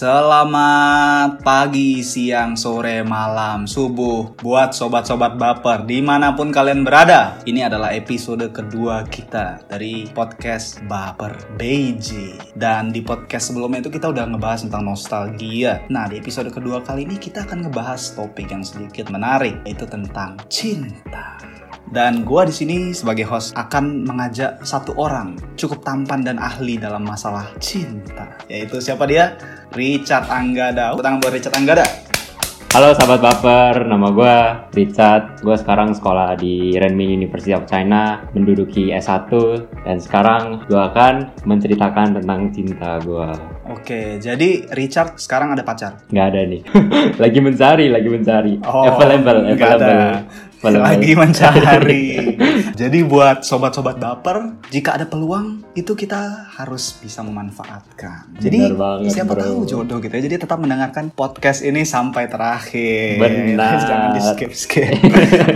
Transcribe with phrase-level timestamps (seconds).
[0.00, 4.32] Selamat pagi, siang, sore, malam, subuh.
[4.40, 10.80] Buat sobat-sobat baper di mana pun kalian berada Ini adalah episode kedua kita dari podcast
[10.88, 15.84] Baper BJ Dan di podcast sebelumnya itu kita udah ngebahas tentang nostalgia.
[15.92, 20.40] Nah di episode kedua kali ini kita akan ngebahas topik yang sedikit menarik Yaitu tentang
[20.48, 21.36] cinta
[21.90, 27.02] dan gue di sini sebagai host akan mengajak satu orang cukup tampan dan ahli dalam
[27.02, 29.34] masalah cinta, yaitu siapa dia?
[29.74, 30.94] Richard Anggada.
[30.94, 31.82] Tangan buat Richard Anggada.
[32.70, 34.36] Halo sahabat baper, nama gue
[34.78, 35.42] Richard.
[35.42, 39.26] Gue sekarang sekolah di Renmin University of China, menduduki S1
[39.82, 43.26] dan sekarang gue akan menceritakan tentang cinta gue.
[43.74, 45.98] Oke, jadi Richard sekarang ada pacar?
[46.14, 46.62] Gak ada nih,
[47.26, 48.54] lagi mencari, lagi mencari.
[48.62, 49.98] Oh, available, nggak ada.
[50.60, 50.84] Available.
[50.84, 52.04] Lagi mencari.
[52.80, 58.36] jadi buat sobat-sobat baper, jika ada peluang itu kita harus bisa memanfaatkan.
[58.36, 59.40] Jadi banget, siapa bro.
[59.40, 60.22] tahu jodoh gitu ya.
[60.28, 63.16] Jadi tetap mendengarkan podcast ini sampai terakhir.
[63.16, 63.80] Benar.
[63.88, 64.92] Jangan di skip skip.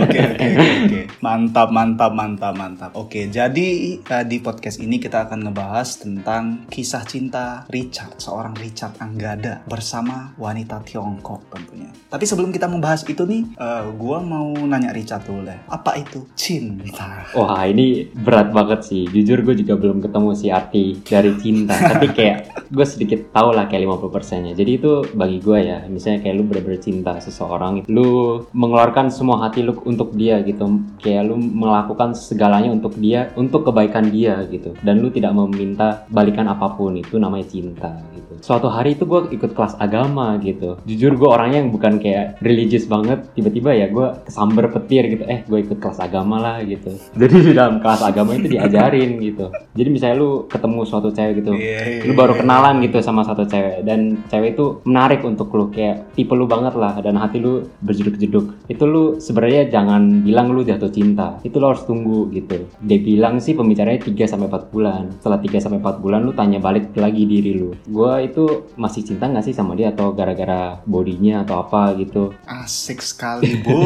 [0.05, 1.01] Oke oke oke.
[1.21, 2.91] Mantap mantap mantap mantap.
[2.95, 3.67] Oke, jadi
[3.99, 10.33] eh, di podcast ini kita akan ngebahas tentang kisah cinta Richard, seorang Richard Anggada bersama
[10.39, 11.89] wanita Tiongkok tentunya.
[12.07, 15.59] Tapi sebelum kita membahas itu nih, eh, gua mau nanya Richard deh.
[15.67, 17.27] Apa itu cinta?
[17.35, 19.03] Wah ini berat banget sih.
[19.11, 21.75] Jujur gue juga belum ketemu si arti dari cinta.
[21.91, 24.51] Tapi kayak gue sedikit tahu lah kayak 50 nya.
[24.55, 25.83] Jadi itu bagi gue ya.
[25.91, 27.83] Misalnya kayak lu bener-bener cinta seseorang.
[27.91, 30.79] Lu mengeluarkan semua hati lu untuk dia gitu.
[31.03, 33.35] Kayak lu melakukan segalanya untuk dia.
[33.35, 34.71] Untuk kebaikan dia gitu.
[34.79, 36.95] Dan lu tidak meminta balikan apa pun.
[36.95, 38.39] Itu namanya cinta gitu.
[38.39, 40.79] Suatu hari itu gue ikut kelas agama gitu.
[40.87, 43.25] Jujur gue orangnya yang bukan kayak religius banget.
[43.33, 45.25] Tiba-tiba ya gue kesamber petir gitu.
[45.25, 46.93] Eh gue ikut kelas agama lah gitu.
[47.21, 49.49] Jadi di dalam kelas agama itu diajarin gitu.
[49.73, 53.81] Jadi misalnya lu ketemu suatu cewek gitu, Iya, lu baru kenalan gitu sama satu cewek
[53.83, 58.69] dan cewek itu menarik untuk lu kayak tipe lu banget lah dan hati lu berjeduk-jeduk.
[58.69, 61.41] Itu lu sebenarnya jangan bilang lu jatuh cinta.
[61.41, 62.69] Itu lu harus tunggu gitu.
[62.85, 65.03] Dia bilang sih pembicaranya 3 sampai 4 bulan.
[65.17, 67.73] Setelah 3 sampai 4 bulan lu tanya balik lagi diri lu.
[67.89, 72.35] Gua itu masih cinta nggak sih sama dia atau gara-gara bodinya atau apa gitu.
[72.45, 73.79] Asik sekali, Bu.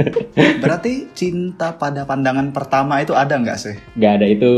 [0.62, 3.76] Berarti cinta pada pandangan pertama itu ada nggak sih?
[3.96, 4.52] Gak ada itu,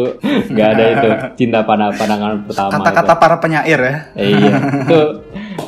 [0.53, 2.71] gak ada itu cinta pada pandangan pertama.
[2.71, 3.97] Kata-kata para penyair ya.
[4.17, 4.55] iya,
[4.87, 5.01] itu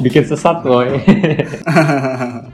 [0.05, 0.89] bikin sesat boy.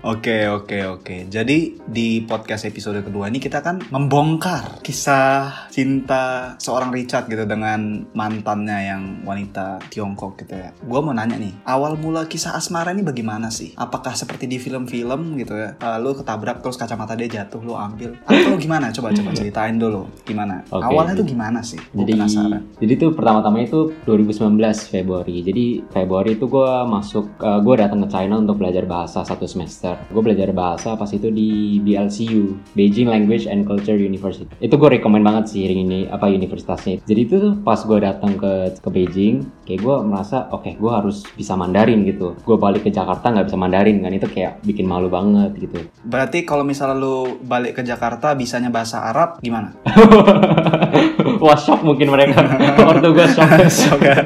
[0.01, 1.17] Oke oke oke.
[1.29, 8.09] Jadi di podcast episode kedua ini kita kan membongkar kisah cinta seorang Richard gitu dengan
[8.17, 10.73] mantannya yang wanita Tiongkok gitu ya.
[10.81, 13.77] Gua mau nanya nih, awal mula kisah asmara ini bagaimana sih?
[13.77, 15.77] Apakah seperti di film-film gitu ya?
[15.77, 18.89] Eh, lu ketabrak terus kacamata dia jatuh lu ambil atau gimana?
[18.89, 20.65] Coba coba ceritain dulu gimana.
[20.73, 20.81] Oke.
[20.81, 21.79] Awalnya tuh gimana sih?
[21.93, 22.63] Gua jadi penasaran.
[22.81, 24.57] jadi tuh pertama-tama itu 2019
[24.89, 25.45] Februari.
[25.45, 29.97] Jadi Februari itu gue masuk, gue datang ke China untuk belajar bahasa satu semester.
[30.13, 34.49] Gue belajar bahasa pas itu di BLCU, Beijing Language and Culture University.
[34.63, 37.03] Itu gue rekomend banget sih ini apa universitasnya.
[37.05, 41.25] Jadi itu tuh pas gue datang ke ke Beijing, kayak gue merasa oke gue harus
[41.35, 42.37] bisa Mandarin gitu.
[42.43, 45.79] Gue balik ke Jakarta nggak bisa Mandarin kan itu kayak bikin malu banget gitu.
[46.07, 49.77] Berarti kalau misalnya lu balik ke Jakarta bisanya bahasa Arab gimana?
[51.41, 52.45] Wah shock mungkin mereka.
[52.89, 53.49] Waktu gue shock.
[53.81, 54.17] Shock ya.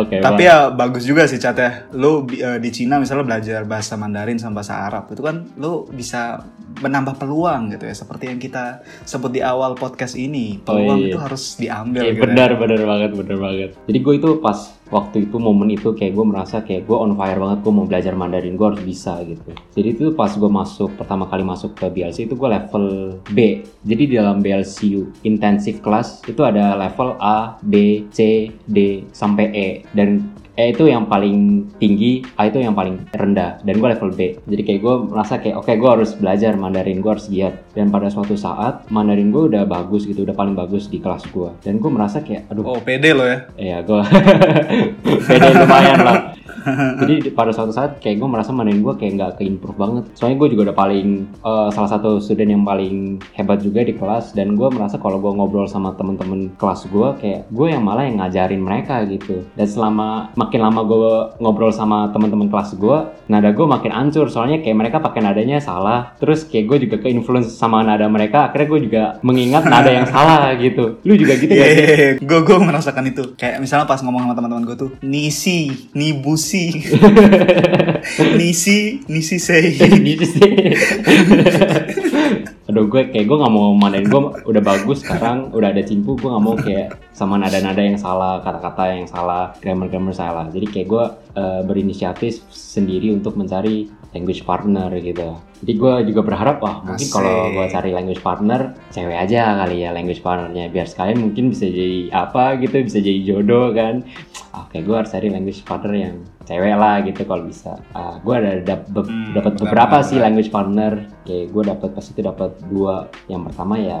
[0.00, 0.20] Oke.
[0.20, 0.68] Tapi wah.
[0.68, 1.88] ya bagus juga sih Cat ya.
[1.96, 6.44] Lu eh, di Cina misalnya belajar bahasa Mandarin sama bahasa Arab itu kan lu bisa
[6.84, 7.94] menambah peluang gitu ya.
[7.96, 11.14] Seperti yang kita sebut di awal podcast ini, peluang iya.
[11.14, 12.20] itu harus diambil Iya gitu.
[12.20, 12.24] ya.
[12.28, 13.70] benar benar banget benar banget.
[13.88, 14.58] Jadi gue itu pas
[14.92, 18.12] waktu itu momen itu kayak gue merasa kayak gue on fire banget gue mau belajar
[18.12, 19.54] Mandarin gue harus bisa gitu.
[19.72, 23.64] Jadi itu pas gue masuk pertama kali masuk ke BLC itu gue level B.
[23.86, 29.68] Jadi di dalam BLCU intensive class itu ada level A, B, C, D sampai E
[29.96, 34.38] dan E itu yang paling tinggi, A itu yang paling rendah, dan gue level B.
[34.46, 37.58] Jadi kayak gue merasa kayak oke gue harus belajar Mandarin, gue harus giat.
[37.74, 41.50] Dan pada suatu saat Mandarin gue udah bagus gitu, udah paling bagus di kelas gue.
[41.66, 43.50] Dan gue merasa kayak aduh Oh, pede lo ya.
[43.58, 44.00] Iya, gue
[45.26, 46.18] beda lumayan lah.
[47.00, 50.04] Jadi di- pada suatu saat kayak gue merasa mainin gue kayak nggak ke-improve banget.
[50.14, 51.08] Soalnya gue juga udah paling
[51.38, 52.94] eh, salah satu student yang paling
[53.32, 57.40] hebat juga di kelas dan gue merasa kalau gue ngobrol sama temen-temen kelas gue kayak
[57.48, 59.44] gue yang malah yang ngajarin mereka gitu.
[59.52, 64.26] Dan selama makin lama gue ngobrol sama temen-temen kelas gue, nada gue makin hancur.
[64.26, 66.14] Soalnya kayak mereka pakai nadanya salah.
[66.16, 68.48] Terus kayak gue juga ke-influence sama nada mereka.
[68.48, 71.00] Akhirnya gue juga mengingat nada yang salah gitu.
[71.02, 71.84] Lu juga gitu gak sih?
[71.84, 73.24] Iya, gue gue merasakan itu.
[73.34, 76.53] Kayak misalnya pas ngomong sama teman-teman gue tuh, nisi, nibusi,
[78.38, 79.74] nisi, nisi sei.
[80.08, 80.50] gitu sih
[82.68, 86.32] aduh gue kayak gue nggak mau mandarin gue udah bagus sekarang udah ada cimpu gue
[86.32, 90.50] nggak mau kayak sama nada-nada yang salah kata-kata yang salah grammar-grammar salah.
[90.50, 91.04] Jadi kayak gue
[91.38, 95.34] uh, berinisiatif sendiri untuk mencari language partner gitu.
[95.60, 99.90] Jadi gue juga berharap wah mungkin kalau gue cari language partner cewek aja kali ya
[99.90, 100.70] language partnernya.
[100.70, 104.06] Biar sekalian mungkin bisa jadi apa gitu bisa jadi jodoh kan.
[104.54, 106.14] Oke gue harus cari language partner yang
[106.44, 107.74] cewek lah gitu kalau bisa.
[107.90, 110.92] Ah, gue ada dap- be- Hmm, dapat beberapa benar, sih language partner.
[111.26, 112.96] Kayak gue dapat pas itu dapat dua.
[113.26, 114.00] Yang pertama ya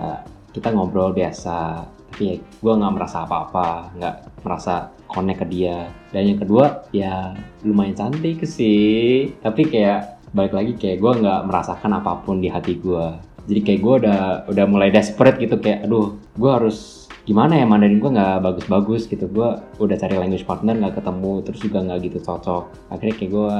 [0.54, 1.90] kita ngobrol biasa.
[2.14, 4.14] Tapi ya gue nggak merasa apa-apa nggak
[4.46, 4.74] merasa
[5.14, 5.88] connect ke dia.
[6.10, 9.30] Dan yang kedua ya lumayan cantik sih.
[9.38, 13.80] Tapi kayak balik lagi kayak gue nggak merasakan apa pun di hati gue jadi kayak
[13.84, 14.20] gue udah
[14.50, 19.24] udah mulai desperate gitu kayak aduh gue harus gimana ya Mandarin gue nggak bagus-bagus gitu.
[19.32, 22.64] Gue udah cari language partner nggak ketemu terus juga nggak gitu cocok.
[22.92, 23.52] Akhirnya kayak gue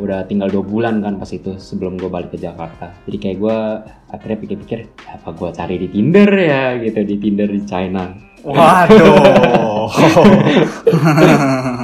[0.00, 2.92] udah tinggal dua bulan kan pas itu sebelum gue balik ke Jakarta.
[3.04, 3.58] Jadi kayak gue
[4.12, 4.78] akhirnya pikir-pikir
[5.08, 6.64] apa gue cari di Tinder ya?
[6.80, 9.88] gitu di Tinder di China 哇哟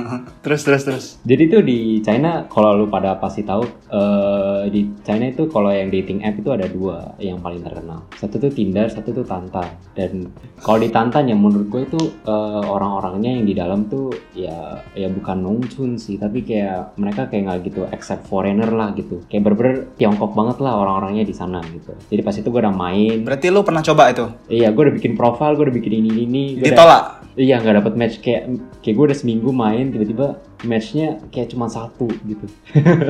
[0.49, 1.05] terus terus terus.
[1.23, 5.89] Jadi tuh di China kalau lu pada pasti tahu eh, di China itu kalau yang
[5.89, 8.09] dating app itu ada dua yang paling terkenal.
[8.17, 9.69] Satu tuh Tinder, satu tuh Tantan.
[9.93, 14.81] Dan kalau di Tantan ya menurut gue itu eh, orang-orangnya yang di dalam tuh ya
[14.95, 19.21] ya bukan nongchun sih, tapi kayak mereka kayak nggak gitu accept foreigner lah gitu.
[19.29, 21.93] Kayak bener-bener Tiongkok banget lah orang-orangnya di sana gitu.
[22.09, 24.25] Jadi pas itu gue udah main, Berarti lu pernah coba itu?
[24.49, 26.43] iya gue udah bikin profile, gue udah bikin ini ini.
[26.55, 27.05] gua udah- Ditolak.
[27.39, 28.43] Iya nggak dapet match kayak
[28.83, 32.47] kayak gue udah seminggu main tiba-tiba matchnya kayak cuma satu gitu.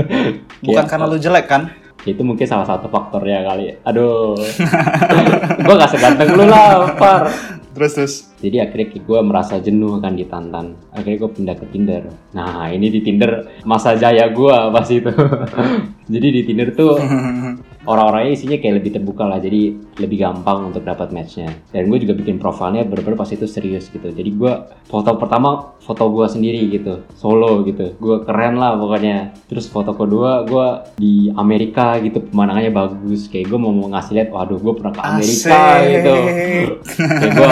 [0.64, 1.62] Bukan Kayak, karena lu jelek kan?
[2.06, 3.74] itu mungkin salah satu faktornya kali.
[3.84, 4.38] Aduh,
[5.66, 7.28] gue gak seganteng lu lah, Far.
[7.78, 8.14] Terus terus.
[8.42, 10.74] Jadi akhirnya gue merasa jenuh kan di Tantan.
[10.90, 12.10] Akhirnya gue pindah ke Tinder.
[12.34, 15.12] Nah ini di Tinder masa jaya gue pas itu.
[16.14, 16.98] Jadi di Tinder tuh
[17.88, 21.48] orang-orangnya isinya kayak lebih terbuka lah jadi lebih gampang untuk dapat matchnya.
[21.72, 24.12] Dan gue juga bikin profilnya bener-bener pas itu serius gitu.
[24.12, 24.52] Jadi gue
[24.84, 27.08] foto pertama foto gue sendiri gitu.
[27.16, 27.96] Solo gitu.
[27.96, 29.32] Gue keren lah pokoknya.
[29.48, 30.66] Terus foto kedua gue
[31.00, 32.20] di Amerika gitu.
[32.28, 33.32] Pemandangannya bagus.
[33.32, 35.88] Kayak gue mau ngasih lihat waduh gue pernah ke Amerika Asik.
[35.88, 36.14] gitu.
[37.08, 37.50] Kayak gue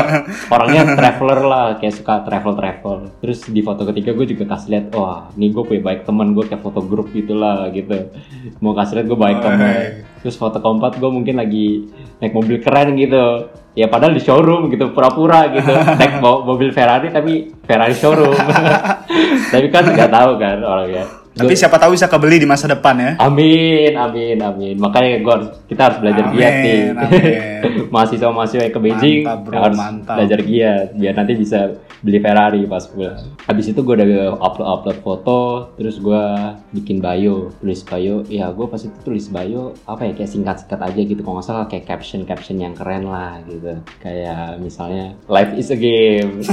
[0.53, 1.69] orangnya traveler lah.
[1.81, 2.95] Kayak suka travel travel
[3.25, 6.37] terus di foto ketiga gue juga kasih lihat wah nih gue punya baik teman.
[6.37, 8.13] Gue kayak foto grup gitulah gitu.
[8.61, 10.05] Mau kasih lihat gue baik teman.
[10.27, 11.87] Terus foto keempat gue mungkin lagi
[12.19, 13.47] naik mobil keren gitu.
[13.79, 15.71] Ya padahal di showroom gitu pura-pura gitu.
[16.03, 18.35] Naik mo- mobil Ferrari tapi Ferrari showroom.
[19.53, 22.97] Tapi kan nggak tahu kan orangnya Tapi Gua- siapa tahu bisa kebeli di masa depan
[22.97, 23.11] ya.
[23.21, 24.75] Amin, amin, amin.
[24.77, 26.81] Makanya gua harus, kita harus belajar Amin, giat nih.
[26.91, 27.61] amin.
[27.93, 30.15] Mahasiswa-mahasiswa yang ke Beijing Mantap, bro, harus mantap.
[30.17, 31.59] belajar giat biar nanti bisa
[31.99, 33.35] beli Ferrari pas pulang.
[33.43, 34.07] Habis itu gua udah
[34.39, 35.39] upload-upload foto,
[35.77, 38.23] terus gua bikin bio, tulis bio.
[38.27, 41.21] Ya gua pas itu tulis bio apa ya kayak singkat-singkat aja gitu.
[41.21, 43.77] Kalau nggak salah kayak caption-caption yang keren lah gitu.
[43.99, 46.41] Kayak misalnya life is a game.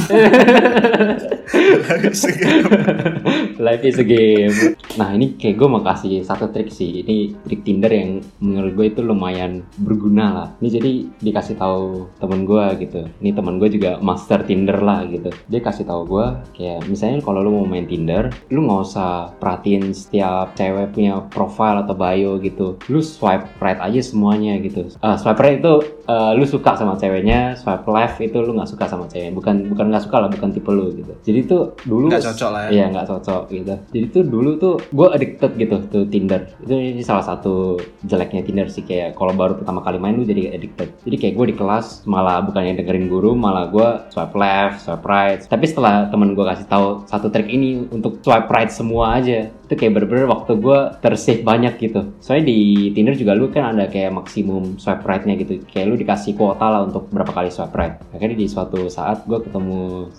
[3.59, 4.72] Life is a game.
[4.97, 7.01] Nah ini kayak gue mau kasih satu trik sih.
[7.01, 10.47] Ini trik Tinder yang menurut gue itu lumayan berguna lah.
[10.61, 10.91] Ini jadi
[11.21, 13.01] dikasih tahu temen gue gitu.
[13.21, 15.29] Ini temen gue juga master Tinder lah gitu.
[15.49, 16.25] Dia kasih tahu gue
[16.57, 21.81] kayak misalnya kalau lu mau main Tinder, lu nggak usah perhatiin setiap cewek punya profile
[21.81, 22.77] atau bio gitu.
[22.89, 24.89] Lu swipe right aja semuanya gitu.
[25.01, 25.73] Ah, swipe right itu
[26.05, 29.33] eh, lu suka sama ceweknya, swipe left itu lu nggak suka sama cewek.
[29.33, 31.13] Bukan bukan nggak suka lah, bukan tipe lu gitu.
[31.25, 32.69] Jadi tuh dulu Nggak cocok lah ya.
[32.69, 33.75] Iya nggak cocok gitu.
[33.93, 36.47] Jadi tuh dulu tuh gue addicted gitu tuh Tinder.
[36.63, 36.71] Itu
[37.03, 37.75] salah satu
[38.07, 40.95] jeleknya Tinder sih kayak kalau baru pertama kali main lu jadi addicted.
[41.03, 45.43] Jadi kayak gue di kelas malah bukannya dengerin guru malah gue swipe left, swipe right.
[45.43, 49.81] Tapi setelah temen gue kasih tahu satu trik ini untuk swipe right semua aja itu
[49.81, 52.13] kayak bener-bener waktu gue tersave banyak gitu.
[52.21, 55.65] Soalnya di Tinder juga lu kan ada kayak maksimum swipe right-nya gitu.
[55.65, 57.97] Kayak lu dikasih kuota lah untuk berapa kali swipe right.
[58.13, 60.13] Akhirnya di suatu saat gue ketemu,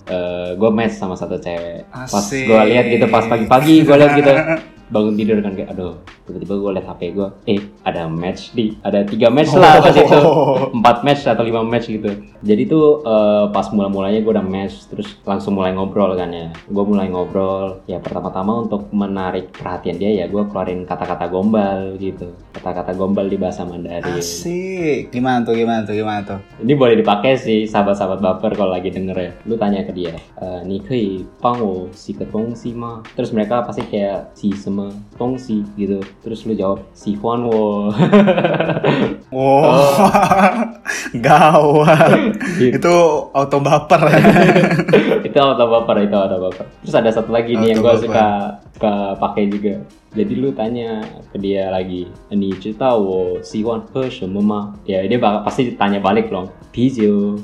[0.58, 1.87] gue match sama satu cewek.
[1.87, 4.32] Pas gue lihat gitu pas pagi-pagi gue lihat gitu
[4.94, 9.02] bangun tidur kan kayak aduh tiba-tiba gue liat HP gue eh ada match di ada
[9.02, 9.60] tiga match oh.
[9.60, 10.20] lah pas itu.
[10.78, 12.14] Empat match atau lima match gitu.
[12.40, 16.48] Jadi tuh uh, pas mula-mulanya gue udah match terus langsung mulai ngobrol kan ya.
[16.70, 22.30] Gue mulai ngobrol ya pertama-tama untuk menarik perhatian dia ya gue keluarin kata-kata gombal gitu.
[22.54, 24.22] Kata-kata gombal di bahasa Mandarin.
[24.22, 26.38] Sih gimana tuh gimana tuh gimana tuh?
[26.62, 29.32] Ini boleh dipakai sih sahabat-sahabat baper kalau lagi denger ya.
[29.44, 31.08] Lu tanya ke dia eh, nih kei
[31.42, 33.04] pangwo si ketong si ma?
[33.12, 34.84] Terus mereka pasti kayak si semua
[35.17, 36.03] Tongsi gitu.
[36.25, 37.93] Terus lu jawab si Juan oh.
[41.26, 42.38] gawat.
[42.59, 42.79] Gitu.
[42.79, 42.97] Itu
[43.31, 44.03] auto baper.
[45.29, 46.67] Itu auto baper itu auto baper.
[46.85, 49.83] Terus ada satu lagi nih yang gue suka suka pakai juga.
[50.14, 51.03] Jadi lu tanya
[51.35, 53.83] ke dia lagi ini cerita wo si Juan
[54.31, 56.55] mama ya dia pasti tanya balik loh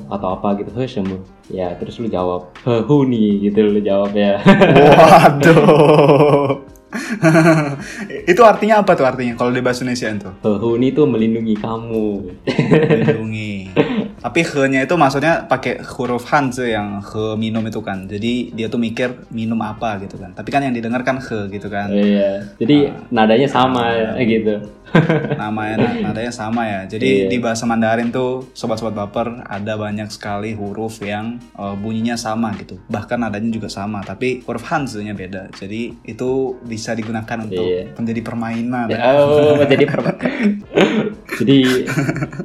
[0.07, 1.19] atau apa gitu Hershema
[1.51, 4.39] ya terus lu jawab Huni gitu lu jawab ya.
[4.87, 6.70] Waduh.
[8.33, 10.31] itu artinya apa tuh artinya kalau di bahasa Indonesia itu?
[10.43, 12.09] he hu nih tuh melindungi kamu
[12.45, 13.55] Lindungi.
[14.25, 18.05] Tapi he-nya itu maksudnya pakai huruf Hanzi yang he minum itu kan.
[18.05, 20.37] Jadi dia tuh mikir minum apa gitu kan.
[20.37, 21.89] Tapi kan yang didengar kan he gitu kan.
[21.89, 24.61] Iya, jadi nadanya sama ya, gitu.
[25.39, 26.81] namanya nadanya sama ya.
[26.85, 27.29] Jadi Iya.
[27.31, 32.77] di bahasa Mandarin tuh sobat-sobat baper ada banyak sekali huruf yang eh, bunyinya sama gitu.
[32.91, 35.49] Bahkan nadanya juga sama, tapi huruf Hanzi-nya beda.
[35.57, 37.93] Jadi itu bisa digunakan untuk Iya.
[37.93, 38.87] menjadi permainan.
[38.89, 40.17] Ya, oh, jadi per-
[41.41, 41.59] jadi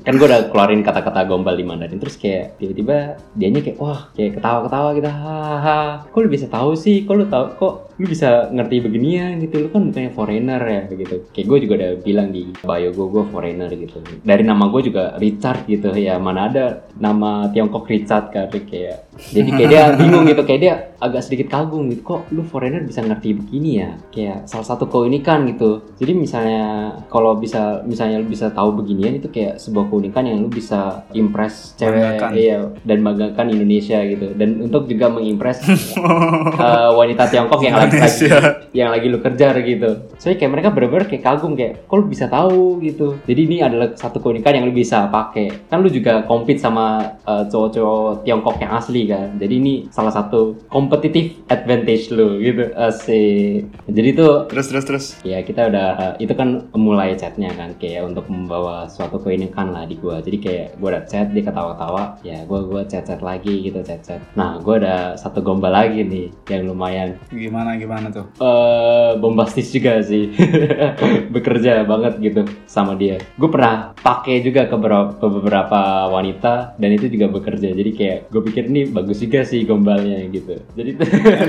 [0.03, 4.37] kan gue udah keluarin kata-kata gombal di Mandarin terus kayak tiba-tiba dianya kayak wah kayak
[4.37, 8.75] ketawa-ketawa gitu hahaha kok lu bisa tahu sih kok lu tahu kok lu bisa ngerti
[8.83, 9.65] beginian gitu.
[9.65, 13.23] Lu kan bukannya foreigner ya gitu kayak gue juga udah bilang di bio gue gue
[13.31, 14.03] foreigner gitu.
[14.21, 15.95] Dari nama gue juga Richard gitu.
[15.95, 16.65] Ya mana ada
[16.99, 19.07] nama Tiongkok Richard kan kayak.
[19.31, 20.43] Jadi kayak dia bingung gitu.
[20.43, 22.03] Kayak dia agak sedikit kagum gitu.
[22.03, 23.95] Kok lu foreigner bisa ngerti begini ya?
[24.11, 25.87] Kayak salah satu keunikan gitu.
[25.95, 30.51] Jadi misalnya kalau bisa misalnya lu bisa tahu beginian itu kayak sebuah keunikan yang lu
[30.51, 32.31] bisa impress cewek Banggakan.
[32.35, 34.35] iya dan banggakan Indonesia gitu.
[34.35, 35.63] Dan untuk juga mengimpress
[35.95, 38.37] uh, wanita Tiongkok yang lagi, lagi Indonesia.
[38.73, 39.89] yang lagi lu kejar gitu.
[40.17, 42.81] Soalnya kayak mereka bener-bener kayak kagum kayak kok lu bisa tahu?
[42.81, 43.17] gitu.
[43.29, 45.69] Jadi ini adalah satu keunikan yang lu bisa pakai.
[45.69, 49.37] Kan lu juga compete sama uh, cowok-cowok Tiongkok yang asli kan.
[49.37, 52.73] Jadi ini salah satu competitive advantage lu gitu.
[52.75, 53.69] Asik.
[53.87, 55.05] Jadi itu Terus terus terus.
[55.21, 59.95] ya kita udah itu kan mulai chatnya kan kayak untuk membawa suatu keunikan lah di
[60.01, 60.19] gua.
[60.19, 63.99] Jadi kayak gua udah chat dia ketawa-tawa ya gua gua chat chat lagi gitu chat
[63.99, 68.25] chat nah gua ada satu gombal lagi nih yang lumayan Gimana gimana tuh?
[68.39, 70.35] eh bombastis juga sih
[71.33, 75.79] bekerja banget gitu sama dia gue pernah pakai juga ke beberapa, ke beberapa
[76.11, 80.59] wanita dan itu juga bekerja jadi kayak gue pikir ini bagus juga sih gombalnya gitu
[80.75, 80.91] jadi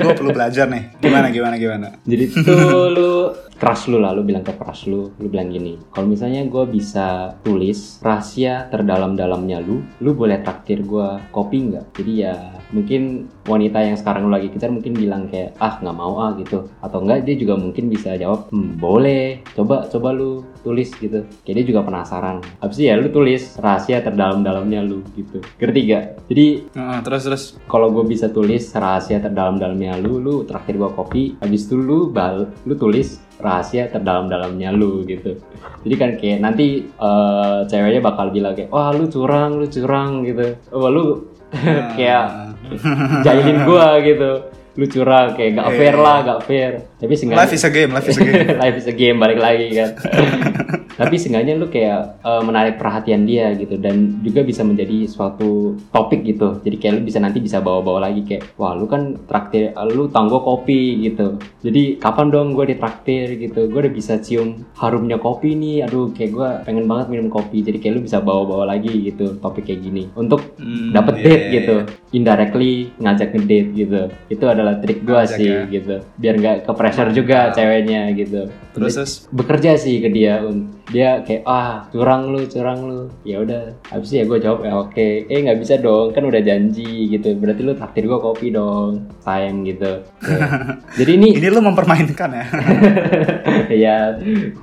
[0.02, 0.84] gue perlu belajar nih.
[1.00, 1.88] Gimana gimana gimana?
[2.10, 3.12] jadi tuh lu
[3.56, 7.36] crush lu lah lu bilang ke crush lu lu bilang gini kalau misalnya gue bisa
[7.40, 11.84] tulis rahasia terdalam-dalamnya lu lu boleh traktir gue kopi nggak?
[11.98, 12.34] Jadi ya
[12.74, 16.68] mungkin wanita yang sekarang lu lagi kejar mungkin bilang kayak ah nggak mau ah gitu.
[16.82, 21.26] Atau enggak dia juga mungkin bisa jawab hmm, boleh coba coba lu tulis gitu.
[21.46, 22.42] Kayak dia juga penasaran.
[22.62, 25.42] Habis ya lu tulis rahasia terdalam-dalamnya lu gitu.
[25.58, 27.44] Ngerti gak jadi Heeh, terus terus.
[27.70, 32.50] kalau gue bisa tulis rahasia terdalam-dalamnya lu, lu traktir gue kopi, habis itu lu bal,
[32.66, 35.36] lu tulis rahasia terdalam-dalamnya lu gitu.
[35.84, 40.56] Jadi kan kayak nanti eh, ceweknya bakal bilang kayak, wah lu curang, lu curang gitu.
[40.72, 41.04] Wah lu
[41.96, 42.56] kayak
[43.22, 44.30] jahilin gue gitu.
[44.76, 46.72] Lu curang kayak gak fair lah, gak fair.
[46.96, 48.48] Tapi seenggaknya Life is a game, life is a game.
[48.62, 49.90] life is a game balik lagi kan.
[51.00, 53.76] Tapi seenggaknya lu kayak eh, menarik perhatian dia gitu.
[53.76, 56.60] Dan juga bisa menjadi suatu topik gitu.
[56.64, 60.40] Jadi kayak lu bisa nanti bisa bawa-bawa lagi kayak wah lu kan traktir lu tanggo
[60.40, 61.36] kopi gitu.
[61.60, 63.68] Jadi kapan dong gue ditraktir gitu.
[63.68, 65.84] Gue udah bisa cium harumnya kopi nih.
[65.84, 67.60] Aduh kayak gue pengen banget minum kopi.
[67.60, 70.08] Jadi kayak lu bisa bawa-bawa lagi gitu topik kayak gini.
[70.16, 71.76] Untuk Hmm, dapet iya, date iya, gitu.
[72.16, 74.00] indirectly ngajak ngedate gitu.
[74.32, 75.62] Itu adalah trik gua Ngajak sih ya.
[75.70, 75.96] gitu.
[76.18, 78.50] Biar nggak ke pressure juga ceweknya gitu.
[78.74, 79.12] Terus terus.
[79.30, 80.42] bekerja sih ke dia
[80.86, 83.00] dia kayak ah curang lu curang lu.
[83.22, 85.08] Ya udah habis ya gue jawab ya oke.
[85.26, 87.34] Eh nggak bisa dong kan udah janji gitu.
[87.38, 90.02] Berarti lu traktir gue kopi dong sayang gitu.
[90.98, 92.44] Jadi ini Ini lu mempermainkan ya.
[93.84, 94.16] ya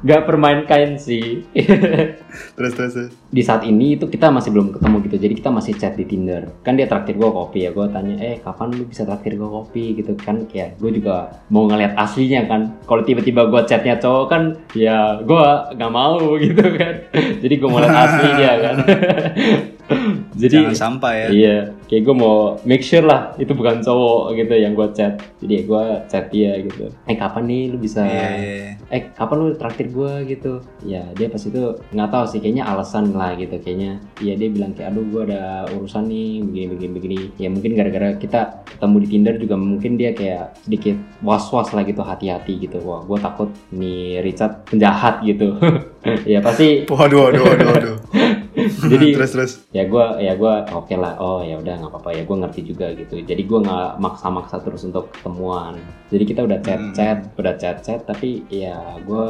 [0.04, 1.44] nggak permainkan sih.
[2.58, 3.14] Terus terus.
[3.30, 6.50] di saat ini itu kita masih belum ketemu gitu jadi kita masih chat di Tinder.
[6.66, 9.94] Kan dia traktir gue kopi ya gue tanya eh kapan lu bisa traktir gue kopi?
[9.98, 12.82] Gitu kan kayak gue juga mau ngeliat aslinya kan.
[12.90, 14.44] Kalau tiba-tiba gue chatnya cowok kan
[14.74, 15.46] ya gue
[15.78, 16.94] nggak mau gitu kan.
[17.14, 18.76] Jadi gue mau lihat asli dia kan
[20.42, 21.28] jadi Jangan sampai ya.
[21.30, 21.58] Iya,
[21.92, 25.20] kayak gue mau make sure lah itu bukan cowok gitu yang gue chat.
[25.44, 26.88] Jadi gue chat dia gitu.
[27.08, 28.02] Eh kapan nih lu bisa?
[28.04, 28.72] Iya, iya, iya.
[28.88, 30.64] Eh kapan lu traktir gue gitu?
[30.88, 31.62] Ya dia pas itu
[31.92, 34.00] nggak tahu sih kayaknya alasan lah gitu kayaknya.
[34.24, 37.20] Iya dia bilang kayak aduh gue ada urusan nih begini begini begini.
[37.40, 42.02] Ya mungkin gara-gara kita ketemu di Tinder juga mungkin dia kayak sedikit was-was lah gitu
[42.02, 42.80] hati-hati gitu.
[42.84, 45.60] Wah gue takut nih Richard penjahat gitu.
[46.32, 47.98] ya pasti Waduh, waduh, waduh, waduh.
[48.92, 49.52] jadi terus terus.
[49.76, 52.88] ya gue ya gue oke lah oh ya udah nggak apa-apa ya gue ngerti juga
[52.96, 53.16] gitu.
[53.22, 55.78] Jadi gue nggak maksa-maksa terus untuk ketemuan.
[56.14, 59.28] Jadi kita udah chat chat udah chat chat tapi ya gue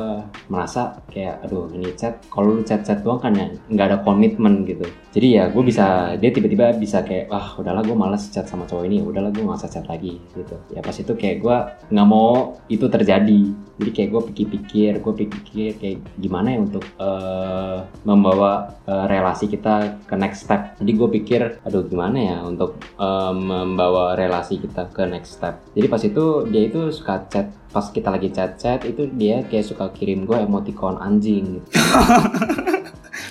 [0.52, 4.68] merasa kayak aduh ini chat kalau lu chat chat doang kan ya nggak ada komitmen
[4.68, 4.86] gitu.
[5.14, 8.86] Jadi ya gue bisa dia tiba-tiba bisa kayak wah udahlah gue malas chat sama cowok
[8.90, 10.56] ini udahlah gue nggak usah chat lagi gitu.
[10.74, 11.58] Ya pas itu kayak gue
[11.94, 13.42] nggak mau itu terjadi
[13.82, 20.06] jadi kayak gue pikir-pikir gue pikir kayak gimana ya untuk eh, membawa eh, relasi kita
[20.06, 20.78] ke next step.
[20.78, 25.58] Jadi gue pikir aduh gimana ya untuk eh, membawa relasi kita ke next step?
[25.74, 29.66] Jadi pas itu dia itu suka chat pas kita lagi chat chat itu dia kayak
[29.66, 31.58] suka kirim gue emoticon anjing.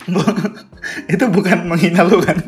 [0.03, 0.51] Gitu.
[1.13, 2.41] Itu bukan menghina lu kan?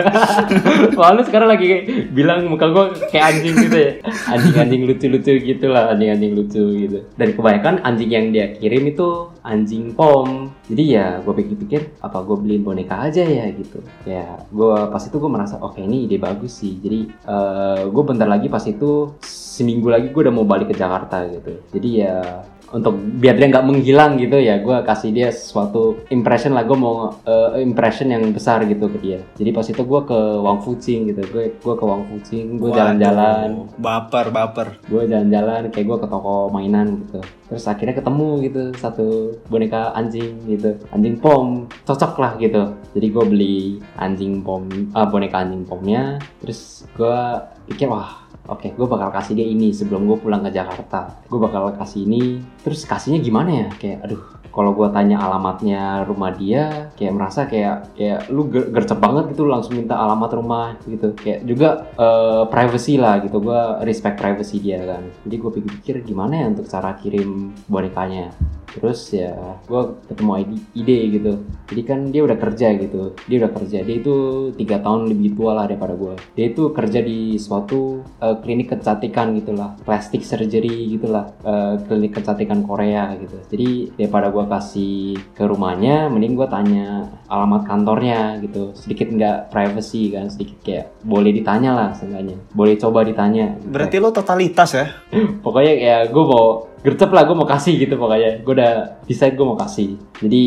[0.96, 1.66] Soalnya sekarang lagi
[2.14, 3.92] bilang muka gue kayak anjing gitu ya.
[4.30, 6.98] Anjing-anjing lucu-lucu gitu lah, anjing-anjing lucu gitu.
[7.18, 10.54] Dan kebanyakan anjing yang dia kirim itu anjing pom.
[10.70, 13.82] Jadi ya gue pikir-pikir apa gue beliin boneka aja ya gitu.
[14.06, 16.78] Ya gue pas itu gue merasa oke ini ide bagus sih.
[16.78, 21.26] Jadi eh, gue bentar lagi pas itu seminggu lagi gue udah mau balik ke Jakarta
[21.26, 21.58] gitu.
[21.74, 26.62] Jadi ya untuk biar dia nggak menghilang gitu ya gue kasih dia suatu impression lah
[26.62, 29.20] gue mau eh, impression yang besar gitu ke dia.
[29.34, 33.70] Jadi pas itu gue ke Wang Fucing gitu gue gue ke Wang Fucing gue jalan-jalan.
[33.78, 34.68] Baper, baper.
[34.86, 37.20] gue jalan-jalan kayak gue ke toko mainan gitu.
[37.50, 42.78] Terus akhirnya ketemu gitu satu boneka anjing gitu anjing pom cocok lah gitu.
[42.94, 43.58] Jadi gue beli
[43.98, 46.22] anjing pom ah, boneka anjing pomnya.
[46.38, 47.18] Terus gue
[47.66, 51.20] pikir wah Oke, gue bakal kasih dia ini sebelum gue pulang ke Jakarta.
[51.28, 52.40] Gue bakal kasih ini.
[52.64, 53.68] Terus kasihnya gimana ya?
[53.76, 58.98] Kayak, aduh, kalau gue tanya alamatnya rumah dia, kayak merasa kayak kayak lu ger- gercep
[58.98, 61.12] banget gitu langsung minta alamat rumah gitu.
[61.14, 63.38] Kayak juga eh, privacy lah gitu.
[63.38, 65.04] Gue respect privacy dia kan.
[65.28, 68.34] Jadi gue pikir-pikir gimana ya untuk cara kirim bonekanya.
[68.76, 69.34] Terus ya
[69.66, 71.32] gue ketemu ide, ide gitu.
[71.70, 73.14] Jadi kan dia udah kerja gitu.
[73.26, 73.78] Dia udah kerja.
[73.82, 74.14] Dia itu
[74.54, 76.14] tiga tahun lebih tua lah daripada gue.
[76.38, 82.62] Dia itu kerja di suatu eh, klinik kecantikan gitulah, plastic surgery gitulah, eh, klinik kecantikan
[82.62, 83.38] Korea gitu.
[83.50, 88.74] Jadi daripada gue kasih ke rumahnya, mending gue tanya alamat kantornya gitu.
[88.78, 92.38] Sedikit nggak privacy kan, sedikit kayak boleh ditanya lah seenggaknya.
[92.54, 93.58] Boleh coba ditanya.
[93.58, 93.70] gitu.
[93.74, 94.86] Berarti lu totalitas ya?
[95.44, 98.40] pokoknya ya gue mau gercep lah gue mau kasih gitu pokoknya.
[98.40, 100.44] Gue udah decide gue mau kasih jadi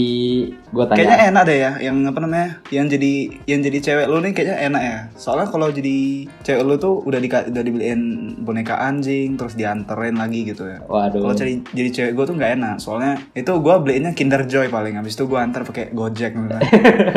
[0.53, 0.97] gue tanya.
[1.01, 3.13] Kayaknya enak deh ya, yang apa namanya, yang jadi
[3.49, 4.97] yang jadi cewek lu nih kayaknya enak ya.
[5.17, 8.01] Soalnya kalau jadi cewek lu tuh udah di, udah dibeliin
[8.45, 10.77] boneka anjing, terus dianterin lagi gitu ya.
[10.85, 11.25] waduh.
[11.25, 15.01] Kalau jadi jadi cewek gue tuh nggak enak, soalnya itu gue beliinnya Kinder Joy paling,
[15.01, 16.57] habis itu gue antar pakai Gojek gitu.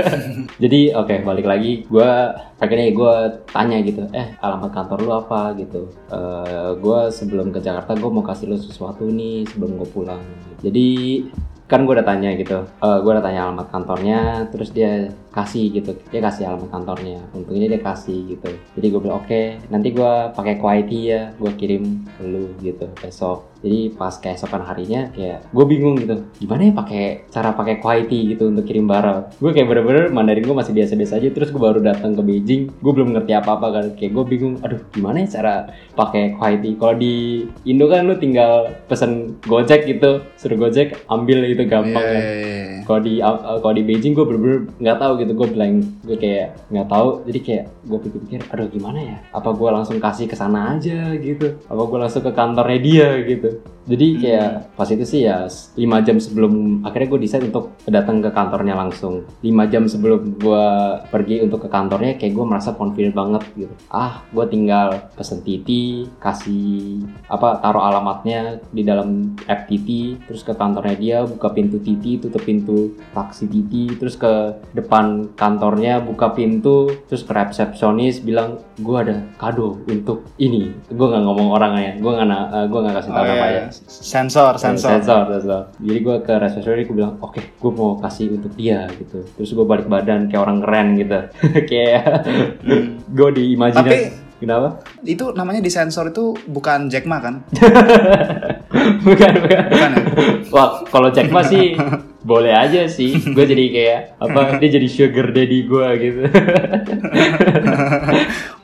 [0.64, 1.85] jadi oke balik lagi.
[1.85, 2.11] Gue
[2.57, 3.14] akhirnya gue
[3.52, 5.52] tanya gitu eh alamat kantor lu apa?
[5.61, 5.92] gitu.
[6.09, 10.24] Eh gue sebelum ke Jakarta gue mau kasih lu sesuatu nih sebelum gue pulang.
[10.64, 10.88] Jadi
[11.66, 15.98] kan gue udah tanya gitu Eh gue udah tanya alamat kantornya terus dia kasih gitu
[16.09, 17.18] dia kasih alamat kantornya.
[17.35, 18.50] Untungnya dia kasih gitu.
[18.79, 23.50] Jadi gue bilang oke nanti gue pakai quality ya gue kirim ke lu gitu besok
[23.64, 26.23] jadi pas keesokan harinya kayak gue bingung gitu.
[26.42, 29.40] Gimana ya pakai cara pakai quality gitu untuk kirim barang?
[29.40, 31.29] Gue kayak bener-bener Mandarin gue masih biasa-biasa aja.
[31.33, 33.85] Terus gue baru datang ke Beijing gue belum ngerti apa-apa kan.
[33.97, 35.55] Kayak gue bingung aduh gimana ya cara
[35.97, 41.64] pakai quality kalau di Indo kan lu tinggal pesen Gojek gitu suruh Gojek ambil itu
[41.64, 42.23] gampang kan.
[42.23, 42.75] Iya.
[42.87, 45.33] Kalau di uh, kalau di Beijing gue bener-bener nggak tahu gitu.
[45.35, 45.77] Gue blank.
[46.07, 47.09] Gue kayak nggak tahu.
[47.27, 49.16] Jadi kayak gue pikir-pikir aduh gimana ya?
[49.35, 51.59] Apa gue langsung kasih ke sana aja gitu?
[51.66, 56.18] Apa gue langsung ke kantornya dia gitu jadi kayak pas itu sih ya 5 jam
[56.18, 59.22] sebelum akhirnya gue decide untuk datang ke kantornya langsung.
[59.40, 60.64] 5 jam sebelum gue
[61.07, 63.70] pergi untuk ke kantornya kayak gue merasa confident banget gitu.
[63.88, 70.53] Ah gue tinggal pesen titi kasih apa taruh alamatnya di dalam app titi terus ke
[70.53, 74.33] kantornya dia buka pintu titi tutup pintu taksi titi terus ke
[74.75, 80.75] depan kantornya buka pintu terus ke resepsionis bilang gue ada kado untuk ini.
[80.90, 83.62] Gue nggak ngomong orangnya gue nggak na- eh, gue nggak kasih tahu Oh, iya, namanya.
[83.62, 83.75] iya.
[83.84, 84.96] Sensor, sensor.
[84.96, 85.62] sensor, sensor.
[85.76, 89.24] Jadi gue ke resepsionis gue bilang, oke, gue mau kasih untuk dia gitu.
[89.36, 91.20] Terus gue balik badan kayak orang keren gitu,
[91.70, 92.24] kayak
[93.12, 94.26] gue di imajinasi.
[94.36, 94.84] Kenapa?
[95.00, 97.40] Itu namanya di sensor itu bukan Jack Ma kan?
[99.06, 99.62] bukan, bukan.
[99.72, 100.02] Bukan ya?
[100.52, 101.72] Wah, kalau Jack Ma sih
[102.20, 103.16] boleh aja sih.
[103.32, 104.40] Gue jadi kayak apa?
[104.60, 106.20] Dia jadi sugar daddy gue gitu.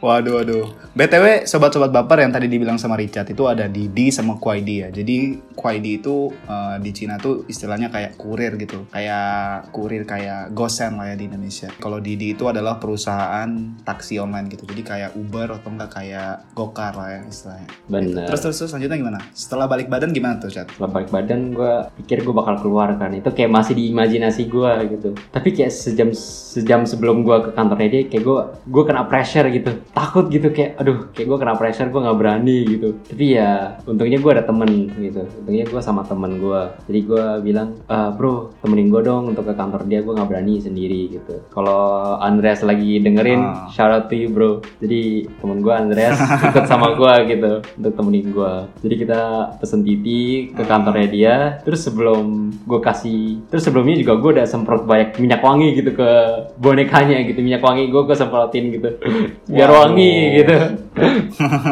[0.03, 0.67] Waduh, waduh.
[0.99, 4.91] BTW, sobat-sobat baper yang tadi dibilang sama Richard itu ada Didi sama Kuaidi ya.
[4.91, 8.91] Jadi Kuaidi itu uh, di Cina tuh istilahnya kayak kurir gitu.
[8.91, 11.71] Kayak kurir kayak gosen lah ya di Indonesia.
[11.79, 13.47] Kalau Didi itu adalah perusahaan
[13.87, 14.67] taksi online gitu.
[14.67, 17.69] Jadi kayak Uber atau enggak kayak Gokar lah ya istilahnya.
[17.87, 18.27] Bener.
[18.27, 19.19] Terus terus terus selanjutnya gimana?
[19.31, 20.67] Setelah balik badan gimana tuh, Chat?
[20.67, 23.15] Setelah balik badan gue pikir gue bakal keluar kan.
[23.15, 25.15] Itu kayak masih di imajinasi gue gitu.
[25.31, 29.79] Tapi kayak sejam sejam sebelum gue ke kantornya dia kayak gue gue kena pressure gitu.
[29.93, 32.97] Takut gitu kayak aduh kayak gue kena pressure gue nggak berani gitu.
[33.05, 35.21] Tapi ya untungnya gue ada temen gitu.
[35.39, 36.63] Untungnya gue sama temen gue.
[36.89, 40.57] Jadi gue bilang "Eh, bro temenin gue dong untuk ke kantor dia gue nggak berani
[40.59, 41.45] sendiri gitu.
[41.49, 43.69] Kalau Andreas lagi dengerin Ah.
[43.69, 44.51] shout out to you bro.
[44.81, 46.17] Jadi temen gue Andreas
[46.49, 48.53] ikut sama gue gitu untuk temenin gue.
[48.81, 49.21] Jadi kita
[49.61, 50.05] pesen TV
[50.51, 51.35] ke kantornya dia.
[51.61, 56.11] Terus sebelum gue kasih, terus sebelumnya juga gue udah semprot banyak minyak wangi gitu ke
[56.57, 57.45] bonekanya gitu.
[57.45, 58.89] Minyak wangi gue gue semprotin gitu
[59.47, 59.81] biar Wow.
[59.83, 60.57] Wangi gitu.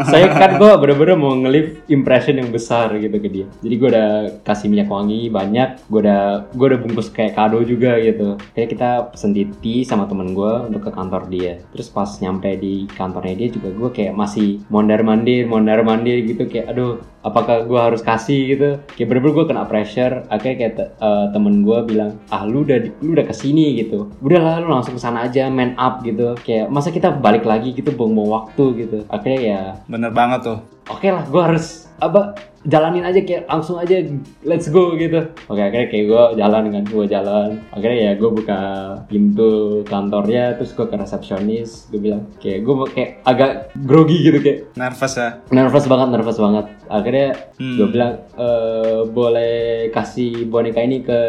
[0.09, 3.47] Saya kan gue bener-bener mau nge-leave impression yang besar gitu ke dia.
[3.61, 4.11] Jadi gue udah
[4.43, 5.85] kasih minyak wangi banyak.
[5.93, 8.41] Gue udah gue udah bungkus kayak kado juga gitu.
[8.57, 11.61] Kayak kita pesen TV sama temen gue untuk ke kantor dia.
[11.77, 16.49] Terus pas nyampe di kantornya dia juga gue kayak masih mondar mandir, mondar mandir gitu
[16.49, 18.71] kayak aduh apakah gue harus kasih gitu.
[18.97, 20.25] Kayak bener-bener gue kena pressure.
[20.33, 24.09] Akhirnya kayak te- eh, temen gue bilang ah lu udah lu udah ke sini gitu.
[24.25, 26.33] Udahlah lu langsung ke sana aja man up gitu.
[26.41, 28.99] Kayak masa kita balik lagi gitu buang-buang waktu gitu.
[29.11, 30.59] Akhirnya ya Bener banget tuh.
[30.87, 34.01] oke lah gue harus apa jalanin aja kayak langsung aja
[34.43, 38.59] let's go gitu oke akhirnya kayak gue jalan kan gue jalan akhirnya ya gue buka
[39.07, 39.51] pintu
[39.85, 45.15] kantornya terus gue ke resepsionis gue bilang kayak gue kayak agak grogi gitu kayak Nervous
[45.15, 45.29] ya.
[45.49, 47.77] nervous banget nervous banget akhirnya Hmm.
[47.77, 49.57] gue bilang "Eh, boleh
[49.91, 51.21] kasih boneka ini ke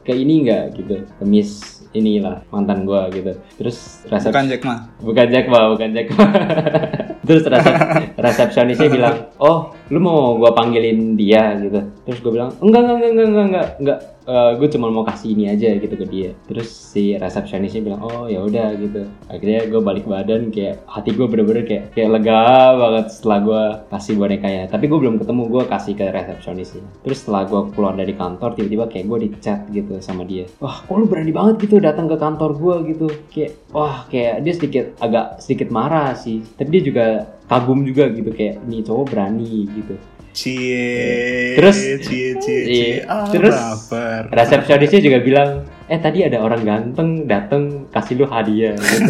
[0.00, 4.78] ke ini nggak gitu ke miss inilah mantan gue gitu terus resep Bukan Jack mah.
[5.00, 6.26] bukan Jack Ma bukan Jack Ma
[7.28, 11.56] terus resep- resepsionisnya bilang oh lu mau gua panggilin dia?
[11.58, 11.80] gitu.
[12.08, 14.00] Terus gue bilang enggak enggak enggak enggak enggak enggak.
[14.28, 16.30] Gue cuma mau kasih ini aja gitu ke dia.
[16.44, 19.08] Terus si resepsionisnya bilang oh ya udah gitu.
[19.32, 22.44] Akhirnya gue balik badan kayak hati gue bener-bener kayak kayak lega
[22.76, 24.68] banget setelah gue kasih bonekanya.
[24.68, 26.84] Tapi gue belum ketemu gue kasih ke resepsionisnya.
[27.00, 30.44] Terus setelah gue keluar dari kantor tiba-tiba kayak gue di chat gitu sama dia.
[30.60, 33.08] Wah kok lu berani banget gitu datang ke kantor gue gitu.
[33.32, 36.44] Kayak wah kayak dia sedikit agak sedikit marah sih.
[36.44, 37.06] Tapi dia juga
[37.48, 39.96] kagum juga gitu kayak nih cowok berani gitu
[40.30, 41.58] Cie.
[41.58, 42.68] Terus- cie cie Iya.
[42.70, 42.90] cie.
[43.02, 43.58] Ah, Terus-
[43.90, 44.30] baper.
[44.30, 45.50] resepsionisnya juga bilang
[45.84, 49.08] eh tadi ada orang ganteng dateng kasih lu hadiah gitu.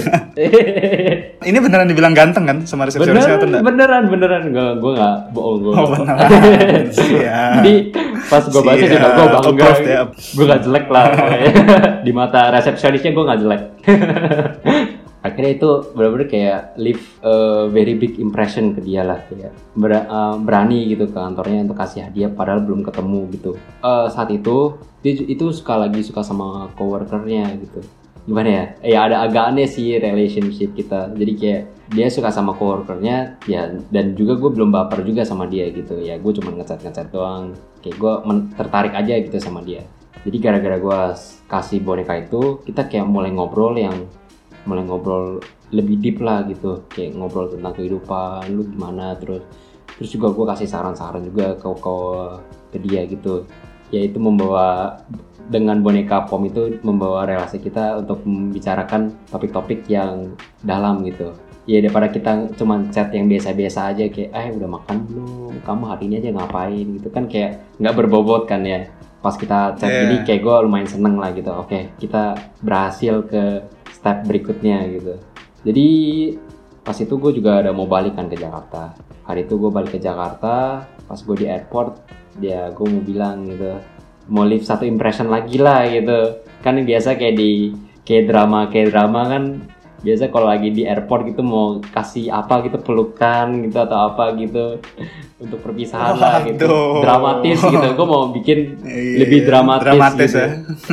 [1.44, 3.66] Ini beneran dibilang ganteng kan sama resepsionisnya atau beneran enggak?
[3.66, 6.28] beneran beneran gue gue nggak bohong gue Oh beneran.
[7.58, 7.74] Jadi
[8.24, 9.68] pas gue baca juga gue bangga
[10.08, 11.04] gue gak jelek lah
[12.06, 13.62] di mata resepsionisnya gue gak jelek
[15.38, 20.36] akhirnya itu benar-benar kayak leave a very big impression ke dia lah kayak ber- eh,
[20.42, 23.54] berani gitu ke kantornya untuk kasih hadiah padahal belum ketemu gitu.
[23.86, 27.86] Eh, saat itu dia itu suka lagi suka sama coworkernya gitu.
[28.26, 28.64] Gimana ya?
[28.82, 31.14] Ya ada agak aneh sih relationship kita.
[31.14, 31.62] Jadi kayak
[31.94, 36.02] dia suka sama coworkernya ya dan juga gue belum baper juga sama dia gitu.
[36.02, 37.54] Ya gue cuma ngechat ngechat doang.
[37.78, 38.12] Kayak gue
[38.58, 39.86] tertarik aja gitu sama dia.
[40.26, 41.00] Jadi gara-gara gue
[41.46, 43.94] kasih boneka itu kita kayak mulai ngobrol yang
[44.68, 45.40] mulai ngobrol
[45.72, 46.84] lebih deep lah gitu.
[46.92, 49.42] Kayak ngobrol tentang kehidupan lu gimana terus
[49.96, 51.94] terus juga gue kasih saran-saran juga ke, ke
[52.76, 53.48] ke dia gitu.
[53.88, 55.00] Yaitu membawa
[55.48, 61.32] dengan boneka pom itu membawa relasi kita untuk membicarakan topik-topik yang dalam gitu.
[61.68, 65.52] Ya daripada kita cuma chat yang biasa-biasa aja kayak eh udah makan belum?
[65.64, 66.86] Kamu hari ini aja ngapain?
[67.00, 68.88] Gitu kan kayak nggak berbobot kan ya.
[69.24, 70.00] Pas kita chat Iya.
[70.08, 71.48] ini kayak gue lumayan seneng lah gitu.
[71.52, 75.14] Oke kita berhasil ke step berikutnya gitu
[75.62, 75.88] jadi
[76.80, 80.00] pas itu gue juga ada mau balik kan ke Jakarta hari itu gue balik ke
[80.00, 82.00] Jakarta pas gue di airport
[82.34, 83.76] dia gue mau bilang gitu
[84.28, 87.72] mau leave satu impression lagi lah gitu kan biasa kayak di
[88.02, 89.44] kayak drama kayak drama kan
[89.98, 94.78] biasa kalau lagi di airport gitu mau kasih apa gitu pelukan gitu atau apa gitu
[95.42, 96.70] untuk perpisahan lah gitu
[97.02, 100.38] dramatis gitu gue mau bikin Iya, lebih dramatis, dramatis gitu.
[100.38, 100.48] ya.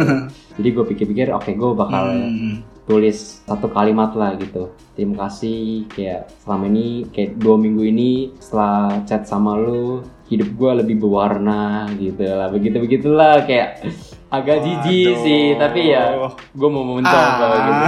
[0.57, 2.74] jadi gue pikir-pikir oke gue bakal Hmm.
[2.85, 4.69] Tulis satu kalimat lah gitu.
[4.93, 10.71] Terima kasih kayak selama ini kayak dua minggu ini setelah chat sama lu hidup gue
[10.81, 12.49] lebih berwarna gitu lah.
[12.49, 13.85] Begitu begitulah kayak
[14.29, 15.53] agak jijik sih.
[15.55, 17.57] Tapi ya gue mau mencoba Ah.
[17.65, 17.83] gitu.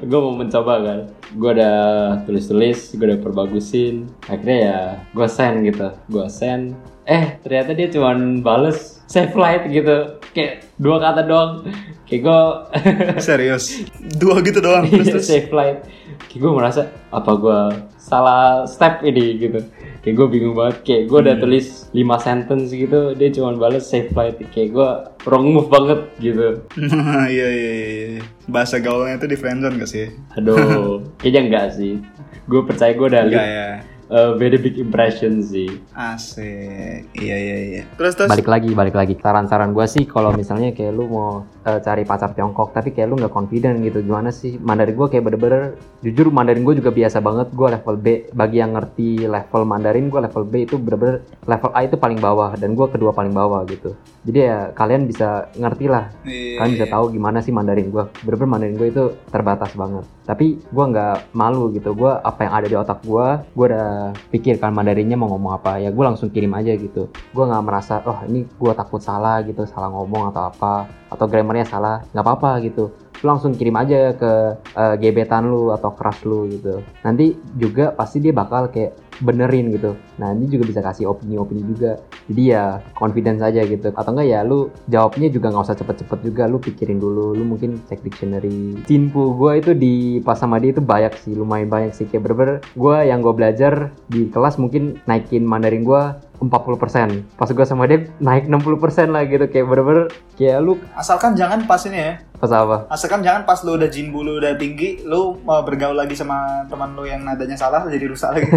[0.10, 0.98] Gue mau mencoba kan.
[1.32, 1.78] Gue udah
[2.24, 4.08] tulis-tulis gue udah perbagusin.
[4.26, 4.78] Akhirnya ya
[5.10, 5.88] gue send gitu.
[6.08, 6.76] Gue send.
[7.04, 9.96] Eh ternyata dia cuman bales save flight gitu
[10.30, 11.66] kayak dua kata doang
[12.06, 12.40] kayak gue
[13.26, 13.82] Serius.
[14.14, 14.86] Dua gitu doang.
[14.86, 15.26] Terus terus.
[15.26, 15.82] save flight
[16.30, 17.60] kayak gue merasa apa gue
[17.98, 19.60] salah step ini gitu
[20.00, 24.08] kayak gue bingung banget kayak gue udah tulis 5 sentence gitu dia cuma balas save
[24.10, 24.88] flight kayak gue
[25.26, 26.62] wrong move banget gitu
[27.34, 27.96] Iya iya iya.
[28.14, 28.22] iya.
[28.46, 30.06] Bahasa gaulnya itu di friendzone gak sih?
[30.34, 31.98] aduh kayaknya enggak sih
[32.46, 33.68] gue percaya gue udah Enggak ya.
[34.10, 37.06] A very big impression sih Asik.
[37.14, 37.82] Iya iya iya.
[37.94, 38.30] Terus terus.
[38.30, 42.34] balik lagi balik lagi saran-saran gue sih kalau misalnya kayak lu mau eh, cari pacar
[42.34, 45.62] Tiongkok tapi kayak lu nggak confident gitu gimana sih Mandarin gue kayak bener-bener
[46.02, 50.20] jujur Mandarin gue juga biasa banget gue level B bagi yang ngerti level Mandarin gue
[50.20, 53.94] level B itu bener-bener level A itu paling bawah dan gue kedua paling bawah gitu
[54.20, 56.12] jadi ya kalian bisa ngerti lah.
[56.28, 56.92] Iya, kalian bisa iya.
[56.92, 60.04] tahu gimana sih Mandarin gue bener-bener Mandarin gue itu terbatas banget.
[60.28, 61.96] Tapi gue nggak malu gitu.
[61.96, 65.80] Gue apa yang ada di otak gue gue udah pikirkan Mandarinnya mau ngomong apa.
[65.80, 67.08] Ya gue langsung kirim aja gitu.
[67.32, 70.84] Gue nggak merasa oh ini gue takut salah gitu salah ngomong atau apa.
[71.08, 72.04] Atau grammarnya salah.
[72.12, 74.32] Nggak apa-apa gitu lu langsung kirim aja ke
[74.76, 76.80] eh, gebetan lu atau crush lu gitu.
[77.04, 79.94] Nanti juga pasti dia bakal kayak benerin gitu.
[80.16, 82.00] Nah ini juga bisa kasih opini-opini juga.
[82.26, 83.92] Jadi ya confidence aja gitu.
[83.92, 86.42] Atau enggak ya lu jawabnya juga nggak usah cepet-cepet juga.
[86.48, 87.36] Lu pikirin dulu.
[87.36, 88.80] Lu mungkin cek dictionary.
[88.88, 91.36] Cinpu gue itu di pas sama dia itu banyak sih.
[91.36, 92.08] Lumayan banyak sih.
[92.08, 96.02] Kayak bener-bener gue yang gue belajar di kelas mungkin naikin Mandarin gue
[96.40, 99.44] 40% pas gue sama dia naik 60% lah gitu.
[99.46, 100.06] Kayak bener-bener
[100.40, 102.14] kayak lu Asalkan jangan pas ini ya.
[102.40, 106.16] Pas apa Asalkan jangan pas lu udah jinbu lu udah tinggi, lu mau bergaul lagi
[106.16, 108.48] sama teman lu yang nadanya salah jadi rusak lagi.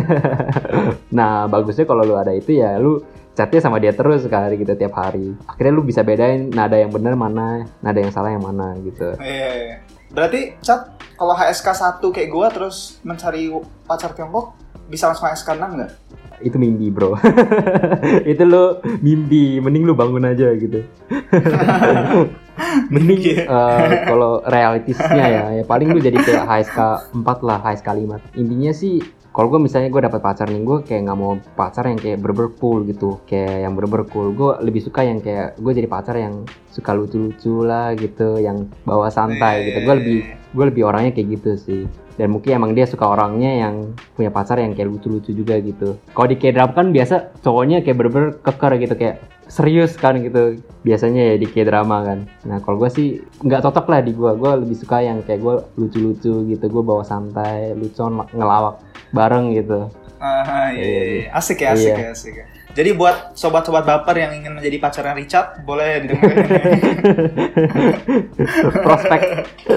[1.18, 4.94] nah bagusnya kalau lu ada itu ya lu chatnya sama dia terus sekali gitu tiap
[4.94, 9.18] hari akhirnya lu bisa bedain nada yang bener mana nada yang salah yang mana gitu
[9.20, 9.50] Iya.
[9.58, 9.76] iya.
[10.14, 11.68] Berarti Chat kalau HSK
[11.98, 13.50] 1 kayak gua terus mencari
[13.84, 14.54] pacar Tiongkok
[14.86, 15.92] bisa langsung HSK 6 nggak?
[16.42, 17.14] Itu mimpi bro.
[18.32, 19.60] Itu lu mimpi.
[19.60, 20.82] Mending lu bangun aja gitu.
[22.94, 23.48] Mending eh,
[24.10, 26.80] kalau realitisnya ya ya paling lu jadi kayak HSK
[27.26, 29.02] 4 lah HSK 5 intinya sih
[29.34, 32.54] kalau gue misalnya gue dapat pacar nih gue kayak nggak mau pacar yang kayak berber
[32.62, 33.18] cool gitu.
[33.26, 34.30] Kayak yang berber cool.
[34.30, 39.10] Gue lebih suka yang kayak gue jadi pacar yang suka lucu-lucu lah gitu yang bawa
[39.10, 39.90] santai gitu.
[39.90, 40.20] Gue lebih
[40.54, 41.82] gue lebih orangnya kayak gitu sih
[42.14, 43.76] dan mungkin emang dia suka orangnya yang
[44.14, 48.30] punya pacar yang kayak lucu-lucu juga gitu kalau di K-drama kan biasa cowoknya kayak bener-bener
[48.40, 53.08] keker gitu kayak serius kan gitu biasanya ya di K-drama kan nah kalau gue sih
[53.42, 57.02] nggak cocok lah di gue gue lebih suka yang kayak gue lucu-lucu gitu gue bawa
[57.02, 58.78] santai lucon ngelawak
[59.10, 59.90] bareng gitu
[60.24, 61.28] Ah, iya, iya, iya.
[61.36, 61.96] Asik ya, asik Iya.
[62.00, 62.46] ya, asik ya.
[62.80, 66.48] Jadi buat sobat-sobat baper yang ingin menjadi pacarnya Richard, boleh didengerin.
[68.88, 69.22] prospek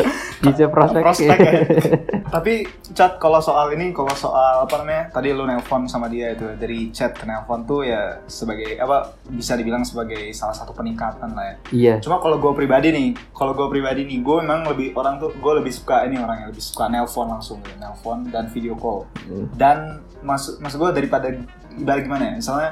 [0.52, 1.52] bisa prospek, Prospek ya.
[2.34, 5.10] Tapi chat kalau soal ini, kalau soal apa namanya?
[5.14, 9.54] Tadi lu nelpon sama dia itu dari chat ke nelpon tuh ya sebagai apa bisa
[9.54, 11.56] dibilang sebagai salah satu peningkatan lah ya.
[11.72, 15.30] iya Cuma kalau gue pribadi nih, kalau gue pribadi nih, gue memang lebih orang tuh
[15.34, 19.06] gue lebih suka ini orang yang lebih suka nelpon langsung ya, nelpon dan video call.
[19.26, 19.46] Hmm.
[19.54, 21.30] Dan maksud maksud gue daripada
[21.76, 22.70] ibarat gimana ya, misalnya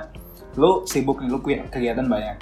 [0.54, 2.38] lu sibuk nih, lu punya kegiatan banyak,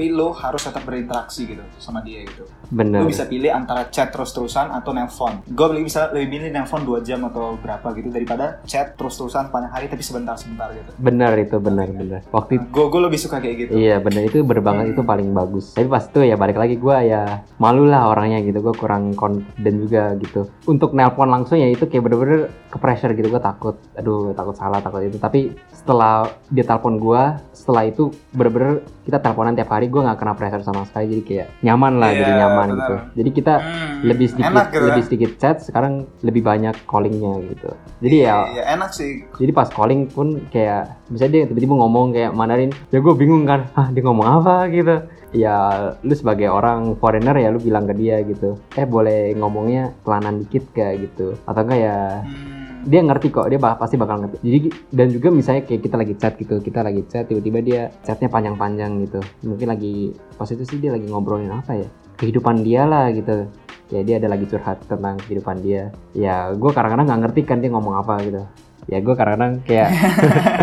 [0.00, 2.48] tapi lu harus tetap berinteraksi gitu sama dia gitu.
[2.72, 5.44] bener Lu bisa pilih antara chat terus-terusan atau nelpon.
[5.44, 9.68] Gue lebih bisa lebih milih nelpon 2 jam atau berapa gitu daripada chat terus-terusan sepanjang
[9.76, 10.96] hari tapi sebentar-sebentar gitu.
[10.96, 13.72] bener itu bener bener waktu Gue gue lebih suka kayak gitu.
[13.76, 15.76] Iya bener itu bener banget itu paling bagus.
[15.76, 18.64] Tapi pas itu ya balik lagi gue ya malu lah orangnya gitu.
[18.64, 20.48] Gue kurang confident juga gitu.
[20.64, 23.28] Untuk nelpon langsung ya itu kayak bener-bener ke pressure gitu.
[23.28, 25.20] Gue takut, aduh takut salah takut itu.
[25.20, 30.32] Tapi setelah dia telepon gue, setelah itu bener-bener kita teleponan tiap hari gue nggak kena
[30.32, 31.10] pressure sama sekali.
[31.10, 32.78] Jadi kayak nyaman lah, Iya, jadi nyaman benar.
[32.78, 32.94] gitu.
[33.16, 35.06] Jadi kita Hmm, lebih sedikit enak gitu lebih ya.
[35.06, 37.70] sedikit chat, sekarang lebih banyak callingnya gitu.
[37.98, 39.12] Jadi ya Iya, enak sih.
[39.34, 43.66] jadi pas calling pun kayak misalnya dia tiba-tiba ngomong kayak Mandarin ya gue bingung kan
[43.74, 44.96] ah dia ngomong apa gitu
[45.32, 45.56] ya
[46.00, 50.66] lu sebagai orang foreigner ya lu bilang ke dia gitu eh boleh ngomongnya pelanan dikit
[50.70, 52.59] kayak gitu atau enggak ya Hmm.
[52.86, 54.40] Dia ngerti kok dia bah- pasti bakal ngerti.
[54.40, 58.32] Jadi dan juga misalnya kayak kita lagi chat gitu kita lagi chat tiba-tiba dia chatnya
[58.32, 59.20] panjang-panjang gitu.
[59.44, 61.88] Mungkin lagi pas itu sih dia lagi ngobrolin apa ya?
[62.16, 63.48] Kehidupan dia lah gitu.
[63.90, 65.92] Ya dia ada lagi curhat tentang kehidupan dia.
[66.16, 68.42] Ya gue kadang-kadang nggak ngerti kan dia ngomong apa gitu.
[68.88, 69.88] Ya gue kadang-kadang kayak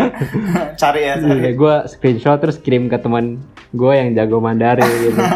[0.80, 1.38] cari ya, cari.
[1.38, 3.38] ya gue screenshot terus kirim ke teman
[3.70, 5.20] gue yang jago Mandarin gitu.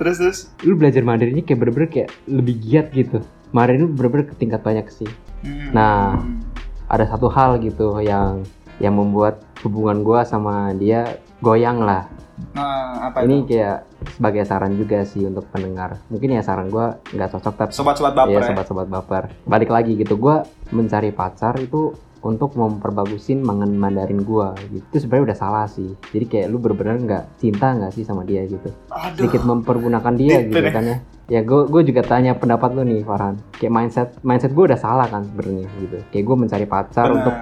[0.00, 0.38] Terus terus.
[0.64, 3.20] lu belajar Mandarinnya kayak bener-bener kayak lebih giat gitu.
[3.52, 5.04] Mandarin lu bener-bener ke tingkat banyak sih
[5.40, 5.70] Hmm.
[5.72, 6.20] Nah,
[6.86, 8.44] ada satu hal gitu yang
[8.76, 12.08] yang membuat hubungan gua sama dia goyang lah.
[12.56, 13.52] Nah, apa Ini itu?
[13.52, 13.78] kayak
[14.16, 16.00] sebagai saran juga sih untuk pendengar.
[16.08, 18.48] Mungkin ya saran gua nggak cocok tapi Sobat-sobat baper Iya ya.
[18.48, 19.22] sobat-sobat baper.
[19.44, 25.32] Balik lagi gitu, gua mencari pacar itu untuk memperbagusin mangan Mandarin gua gitu itu sebenarnya
[25.32, 29.16] udah salah sih jadi kayak lu bener-bener nggak cinta nggak sih sama dia gitu Aduh.
[29.16, 30.96] sedikit mempergunakan dia Gitu gitu kan ya
[31.30, 33.38] ya gue gue juga tanya pendapat lu nih Farhan.
[33.54, 35.98] Kayak mindset mindset gue udah salah kan sebenarnya gitu.
[36.10, 37.16] Kayak gue mencari pacar Benar.
[37.16, 37.34] untuk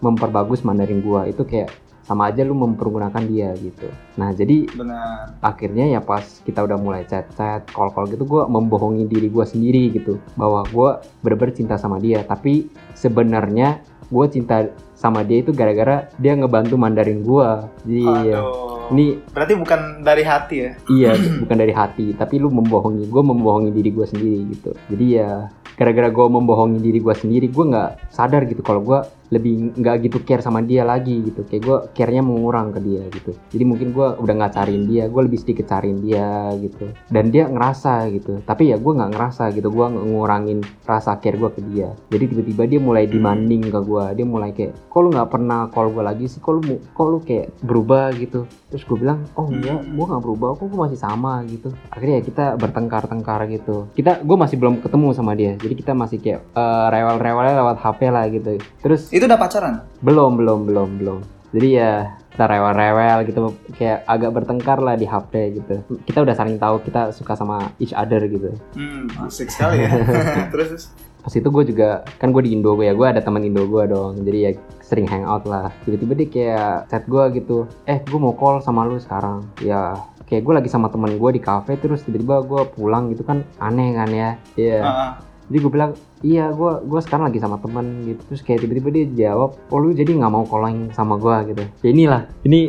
[0.00, 1.28] memperbagus Mandarin gua.
[1.28, 1.70] Itu kayak
[2.04, 3.88] sama aja lu mempergunakan dia gitu.
[4.20, 5.40] Nah jadi Benar.
[5.40, 9.44] akhirnya ya pas kita udah mulai chat chat call call gitu gue membohongi diri gue
[9.44, 10.20] sendiri gitu.
[10.36, 14.68] Bahwa gue bener-bener cinta sama dia tapi sebenarnya gue cinta
[15.04, 17.48] sama dia itu gara-gara dia ngebantu Mandarin gue
[17.84, 18.88] jadi ya, Aduh.
[18.96, 20.70] ini Berarti bukan dari hati ya?
[20.88, 21.12] iya
[21.44, 24.72] bukan dari hati tapi lu membohongi gue membohongi diri gue sendiri gitu.
[24.88, 28.98] Jadi ya gara-gara gue membohongi diri gue sendiri gue nggak sadar gitu kalau gue
[29.34, 31.42] lebih nggak gitu care sama dia lagi gitu.
[31.42, 33.34] Kayak gue care-nya mengurang ke dia gitu.
[33.50, 36.94] Jadi mungkin gue udah nggak cariin dia gue lebih sedikit cariin dia gitu.
[37.10, 38.38] Dan dia ngerasa gitu.
[38.46, 41.90] Tapi ya gue nggak ngerasa gitu gue ngurangin rasa care gue ke dia.
[42.14, 45.90] Jadi tiba-tiba dia mulai demanding ke gue dia mulai kayak kok lu nggak pernah call
[45.90, 46.38] gue lagi sih?
[46.38, 48.46] Kok lu kok lu kayak berubah gitu?
[48.70, 50.54] Terus gue bilang oh enggak gue nggak berubah.
[50.54, 51.42] Kok gue masih sama?
[51.42, 51.74] Gitu.
[51.90, 53.90] Akhirnya ya kita bertengkar-tengkar gitu.
[53.98, 55.58] Kita gue masih belum ketemu sama dia.
[55.58, 58.50] Jadi kita masih kayak eh, rewel-rewelnya lewat HP lah gitu.
[58.86, 59.74] Terus Itu udah pacaran?
[59.98, 61.18] belum belum belum belum.
[61.54, 63.38] Jadi ya kita rewel-rewel gitu.
[63.74, 65.74] Kayak agak bertengkar lah di HP gitu.
[66.06, 68.54] Kita udah saling tahu kita suka sama each other gitu.
[68.78, 69.90] Hmm, asik sekali ya.
[70.54, 70.84] terus, terus.
[71.24, 72.94] pas itu gue juga kan gue di Indo gue ya.
[72.94, 74.22] Gue ada teman Indo gue dong.
[74.22, 74.50] Jadi ya
[74.84, 75.72] sering hangout lah.
[75.88, 79.48] Tiba-tiba dia kayak chat gue gitu eh gue mau call sama lu sekarang.
[79.64, 79.96] Ya
[80.28, 83.96] kayak gue lagi sama teman gue di cafe terus tiba-tiba gue pulang gitu kan aneh
[83.96, 84.30] kan ya?
[84.60, 84.80] Iya.
[84.84, 85.12] Ah,
[85.44, 85.92] jadi gue bilang
[86.24, 88.20] iya gue gue sekarang lagi sama temen gitu.
[88.32, 91.64] Terus kayak tiba-tiba dia jawab oh lu jadi nggak mau calling sama gue gitu.
[91.84, 92.22] Ya inilah.
[92.44, 92.60] Ini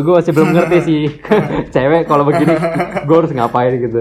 [0.00, 1.02] gue masih belum ngerti sih.
[1.74, 2.56] Cewek kalau begini
[3.04, 4.00] gue harus ngapain gitu.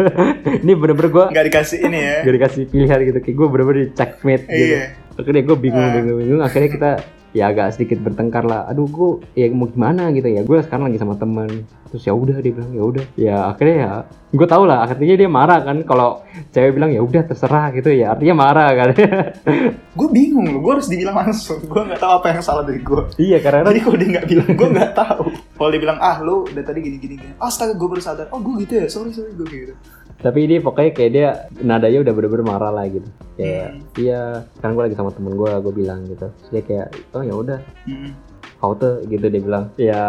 [0.66, 2.16] Ini bener-bener gue nggak dikasih ini ya.
[2.26, 3.18] gak dikasih pilihan gitu.
[3.22, 4.76] Kayak gue bener-bener di checkmate gitu.
[4.78, 5.07] Iya.
[5.18, 6.90] Akhirnya gue bingung bingung bingung akhirnya kita
[7.36, 10.96] ya agak sedikit bertengkar lah aduh gue ya mau gimana gitu ya gue sekarang lagi
[10.96, 13.90] sama temen terus ya udah dia bilang ya udah ya akhirnya ya
[14.32, 18.16] gue tau lah akhirnya dia marah kan kalau cewek bilang ya udah terserah gitu ya
[18.16, 18.88] artinya marah kan
[19.98, 21.58] Gue bingung loh, gue harus dibilang langsung.
[21.66, 23.02] Gue nggak tahu apa yang salah dari gue.
[23.18, 25.24] iya karena Jadi kalau dia nggak bilang, gue nggak tahu.
[25.58, 27.34] Kalau dia bilang, ah lu dari tadi gini gini gini.
[27.42, 28.30] Astaga, gue baru sadar.
[28.30, 29.74] Oh gue gitu ya, sorry sorry gue gitu.
[30.18, 31.28] Tapi ini pokoknya kayak dia
[31.62, 33.06] nadanya udah bener-bener marah lah gitu.
[33.38, 33.80] Kayak Hmm.
[33.94, 34.22] iya
[34.58, 36.26] kan gue lagi sama temen gue gue bilang gitu.
[36.26, 37.60] Terus dia kayak oh ya udah.
[37.86, 38.12] Hmm.
[38.58, 39.70] kau tuh gitu dia bilang.
[39.78, 40.02] Ya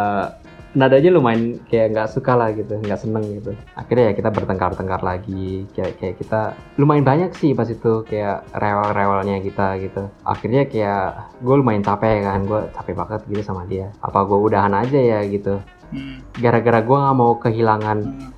[0.74, 3.54] nadanya lumayan kayak nggak suka lah gitu nggak seneng gitu.
[3.78, 5.69] Akhirnya ya kita bertengkar-tengkar lagi.
[5.78, 6.41] Kayak kayak kita
[6.82, 10.10] lumayan banyak sih pas itu kayak rewel-rewelnya kita gitu.
[10.26, 11.02] Akhirnya kayak
[11.38, 13.93] gue lumayan capek kan gue capek banget gitu sama dia.
[14.02, 15.62] Apa gue udahan aja ya gitu.
[15.89, 16.22] Hmm.
[16.38, 18.30] gara-gara gue nggak mau kehilangan Hmm.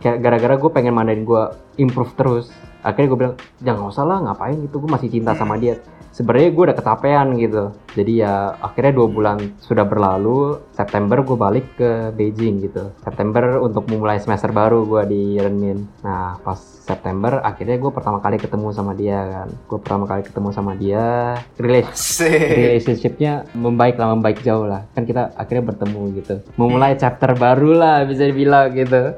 [0.00, 1.42] Gara-gara gue pengen mandarin gue
[1.80, 2.52] improve terus.
[2.86, 5.78] Akhirnya gue bilang jangan usah lah ngapain gitu gue masih cinta sama dia.
[6.16, 7.76] Sebenarnya gue udah kecapean gitu.
[7.92, 12.88] Jadi ya akhirnya dua bulan sudah berlalu September gue balik ke Beijing gitu.
[13.04, 15.84] September untuk memulai semester baru gue di Renmin.
[16.00, 19.48] Nah pas September akhirnya gue pertama kali ketemu sama dia kan.
[19.68, 24.88] Gue pertama kali ketemu sama dia relationshipnya membaik lah membaik jauh lah.
[24.96, 26.40] Kan kita akhirnya bertemu gitu.
[26.56, 29.12] Memulai chapter baru lah bisa dibilang gitu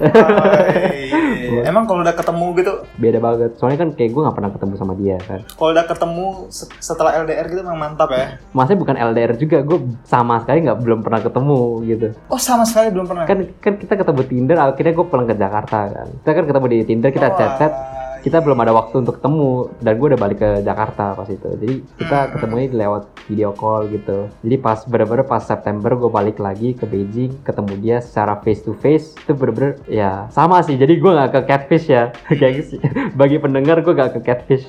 [0.00, 1.62] iya.
[1.62, 4.92] Emang kalau udah ketemu gitu, beda banget soalnya kan kayak gue nggak pernah ketemu sama
[4.94, 8.40] dia kan kalau udah ketemu se- setelah LDR gitu memang mantap ya.
[8.50, 12.88] masanya bukan LDR juga gue sama sekali nggak belum pernah ketemu gitu Oh sama sekali
[12.90, 13.24] belum pernah.
[13.24, 16.78] kan kan kita ketemu Tinder akhirnya gue pulang ke Jakarta kan kita kan ketemu di
[16.84, 17.72] Tinder kita Oh, chat chat.
[18.20, 21.48] Kita belum ada waktu untuk ketemu dan gue udah balik ke Jakarta pas itu.
[21.56, 24.28] Jadi kita ketemunya lewat video call gitu.
[24.44, 28.76] Jadi pas bener-bener pas September gue balik lagi ke Beijing ketemu dia secara face to
[28.78, 30.76] face itu bener-bener ya sama sih.
[30.76, 32.12] Jadi gue nggak ke catfish ya.
[32.40, 32.80] Kayak gitu
[33.16, 34.66] bagi pendengar gue gak ke catfish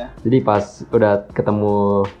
[0.00, 0.08] Iya.
[0.24, 1.72] jadi pas udah ketemu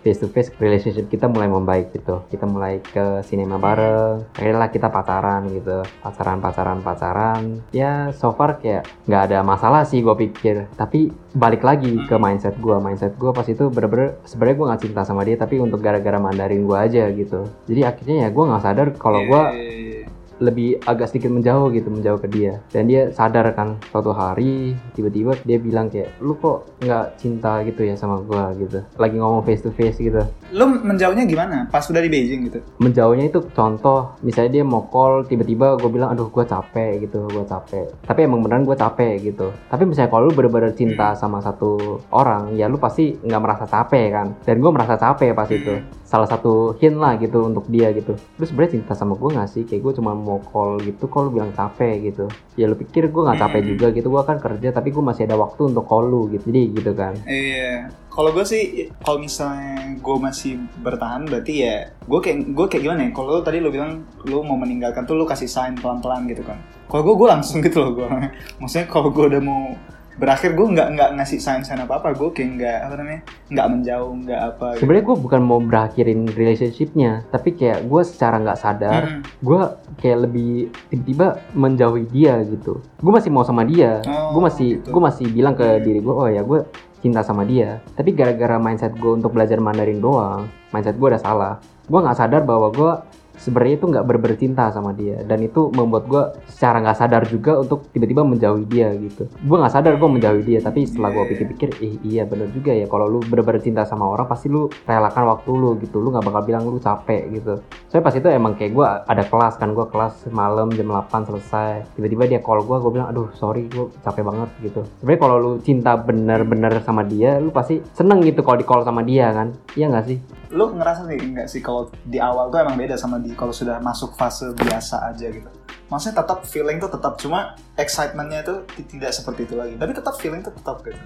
[0.04, 2.20] face to face relationship kita mulai membaik gitu.
[2.28, 5.80] Kita mulai ke sinema bareng akhirnya lah kita pacaran gitu.
[6.04, 7.64] Pacaran pacaran pacaran.
[7.72, 10.68] Ya so far kayak nggak ada masalah sih gue pikir.
[10.76, 15.00] Tapi balik lagi ke mindset gue mindset gue pas itu bener-bener sebenarnya gue nggak cinta
[15.06, 17.48] sama dia tapi untuk gara-gara mandarin gue aja gitu.
[17.64, 19.99] Jadi akhirnya ya gue nggak sadar kalau gue Iya.
[20.40, 22.58] Lebih agak sedikit menjauh gitu menjauh ke dia.
[22.72, 27.84] Dan dia sadar kan suatu hari tiba-tiba dia bilang kayak lu kok nggak cinta gitu
[27.84, 28.52] ya sama gua?
[28.56, 28.80] gitu.
[28.96, 30.20] Lagi ngomong face to face gitu.
[30.56, 31.68] Lu menjauhnya gimana?
[31.68, 32.58] Pas udah di Beijing gitu.
[32.80, 37.44] menjauhnya itu contoh misalnya dia mau call tiba-tiba gue bilang aduh gue capek gitu gue
[37.44, 37.86] capek.
[38.04, 39.52] Tapi emang beneran gue capek gitu.
[39.68, 44.06] Tapi misalnya kalau lu bener-bener cinta sama satu orang ya lu pasti nggak merasa capek
[44.10, 44.26] kan?
[44.42, 48.18] Dan gue merasa capek pas itu salah satu hint lah gitu untuk dia gitu.
[48.18, 49.62] Lu sebenarnya cinta sama gue gak sih?
[49.62, 52.26] Kayak gue cuma mau call gitu call lu bilang capek gitu.
[52.58, 55.38] Ya lu pikir gue nggak capek juga gitu gue kan kerja tapi gue masih ada
[55.38, 56.50] waktu untuk call lu gitu.
[56.50, 57.14] Jadi gitu kan.
[57.30, 62.82] Iya, kalau gue sih, kalau misalnya gue masih bertahan, berarti ya gue kayak gue kayak
[62.82, 63.10] gimana ya?
[63.14, 66.58] Kalau lu tadi lu bilang lu mau meninggalkan tuh lu kasih sign pelan-pelan gitu kan.
[66.90, 68.08] Kalau gue gue langsung gitu loh gue.
[68.60, 69.78] Maksudnya kalau gue udah mau
[70.20, 73.66] berakhir gue nggak nggak ngasih sign sign apa apa gue kayak nggak apa namanya nggak
[73.66, 74.78] menjauh nggak apa gitu.
[74.78, 79.22] sebenarnya gue bukan mau berakhirin relationshipnya tapi kayak gue secara nggak sadar Mm.
[79.40, 79.60] gue
[79.96, 80.52] kayak lebih
[80.86, 84.92] tiba-tiba menjauhi dia gitu gue masih mau sama dia Oh, gue masih gitu.
[84.92, 86.60] gue masih bilang ke diri gue oh ya gue
[87.00, 91.54] cinta sama dia tapi gara-gara mindset gue untuk belajar Mandarin doang mindset gue udah salah
[91.82, 92.92] gue nggak sadar bahwa gue
[93.40, 95.24] sebenarnya itu nggak bener cinta sama dia.
[95.24, 99.26] Dan itu membuat gue secara nggak sadar juga untuk tiba-tiba menjauhi dia gitu.
[99.40, 101.30] Gue nggak sadar gue menjauhi dia tapi setelah gue Yeah.
[101.36, 102.88] pikir-pikir eh iya bener juga ya.
[102.90, 106.02] Kalau lu bener-bener cinta sama orang pasti lu relakan waktu lu gitu.
[106.02, 107.60] Lu nggak bakal bilang lu capek gitu.
[107.86, 111.94] Soalnya pas itu emang kayak gue ada kelas kan gue kelas malam jam 8 selesai.
[111.94, 114.80] Tiba-tiba dia call gue gue bilang aduh sorry gue capek banget gitu.
[115.00, 119.06] Sebenarnya kalau lu cinta bener-bener sama dia lu pasti seneng gitu kalau di call sama
[119.06, 119.54] dia kan.
[119.78, 123.22] Iya nggak sih lu ngerasa sih enggak sih kalau di awal tuh emang beda sama
[123.22, 125.46] di kalau sudah masuk fase biasa aja gitu.
[125.90, 129.74] Maksudnya tetap feeling tuh tetap cuma excitementnya itu ti- tidak seperti itu lagi.
[129.78, 130.98] Tapi tetap feeling tuh tetap gitu.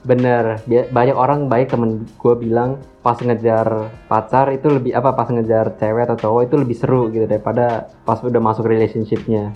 [0.00, 5.76] Bener, banyak orang baik temen gue bilang pas ngejar pacar itu lebih apa pas ngejar
[5.76, 9.52] cewek atau cowok itu lebih seru gitu daripada pas udah masuk relationshipnya.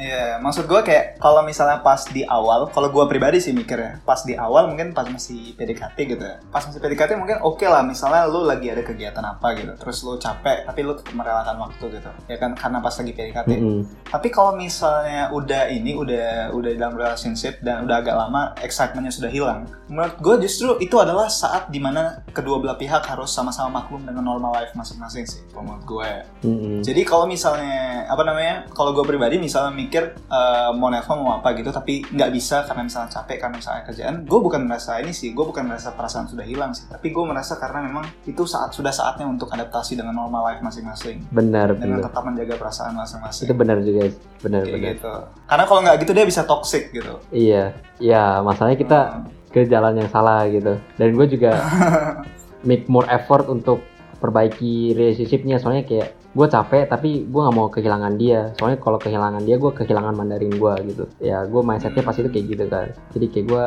[0.00, 4.24] Iya, maksud gue kayak kalau misalnya pas di awal, kalau gue pribadi sih mikirnya, pas
[4.24, 6.40] di awal mungkin pas masih PDKT gitu ya.
[6.48, 10.16] Pas masih PDKT mungkin oke lah, misalnya lu lagi ada kegiatan apa gitu, terus lu
[10.16, 12.10] capek, tapi lu tetap merelakan waktu gitu.
[12.32, 13.50] Ya kan, karena pas lagi PDKT.
[13.52, 13.80] Mm-mm.
[14.08, 19.28] Tapi kalau misalnya udah ini, udah udah dalam relationship dan udah agak lama, excitementnya sudah
[19.28, 19.68] hilang.
[19.92, 24.24] Menurut gue justru itu adalah saat di mana kedua belah pihak harus sama-sama maklum dengan
[24.24, 26.22] normal life masing-masing sih, menurut gue ya.
[26.48, 26.80] Mm-mm.
[26.80, 31.50] Jadi kalau misalnya apa namanya, kalau gue pribadi misalnya mikir eh, mau nelfon mau apa
[31.52, 35.34] gitu, tapi nggak bisa karena misalnya capek karena misalnya kerjaan, gue bukan merasa ini sih,
[35.34, 38.88] gue bukan merasa perasaan sudah hilang sih, tapi gue merasa karena memang itu saat sudah
[38.88, 42.06] saatnya untuk adaptasi dengan normal life masing-masing, Benar, dengan benar.
[42.06, 43.44] tetap menjaga perasaan masing-masing.
[43.44, 44.00] Itu benar juga,
[44.38, 44.92] benar, Kayak benar.
[44.94, 45.14] gitu.
[45.44, 47.14] Karena kalau nggak gitu dia bisa toxic gitu.
[47.28, 47.64] Iya,
[47.98, 48.38] iya.
[48.40, 49.26] Masalahnya kita Hmm.
[49.48, 50.78] ke jalan yang salah gitu.
[50.94, 51.58] Dan gue juga
[52.62, 53.82] make more effort untuk
[54.20, 55.56] perbaiki relationshipnya.
[55.58, 58.54] Soalnya kayak gue capek tapi gue nggak mau kehilangan dia.
[58.60, 61.04] Soalnya kalau kehilangan dia gue kehilangan Mandarin gue gitu.
[61.18, 62.92] Ya gue mindsetnya pas itu kayak gitu kan.
[63.16, 63.64] Jadi kayak gue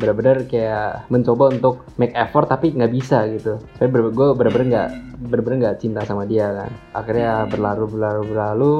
[0.00, 3.62] bener-bener kayak mencoba untuk make effort tapi nggak bisa gitu.
[3.78, 4.88] Saya ber gue bener-bener nggak
[5.30, 6.70] bener-bener nggak cinta sama dia kan.
[6.92, 8.76] Akhirnya berlalu berlalu berlalu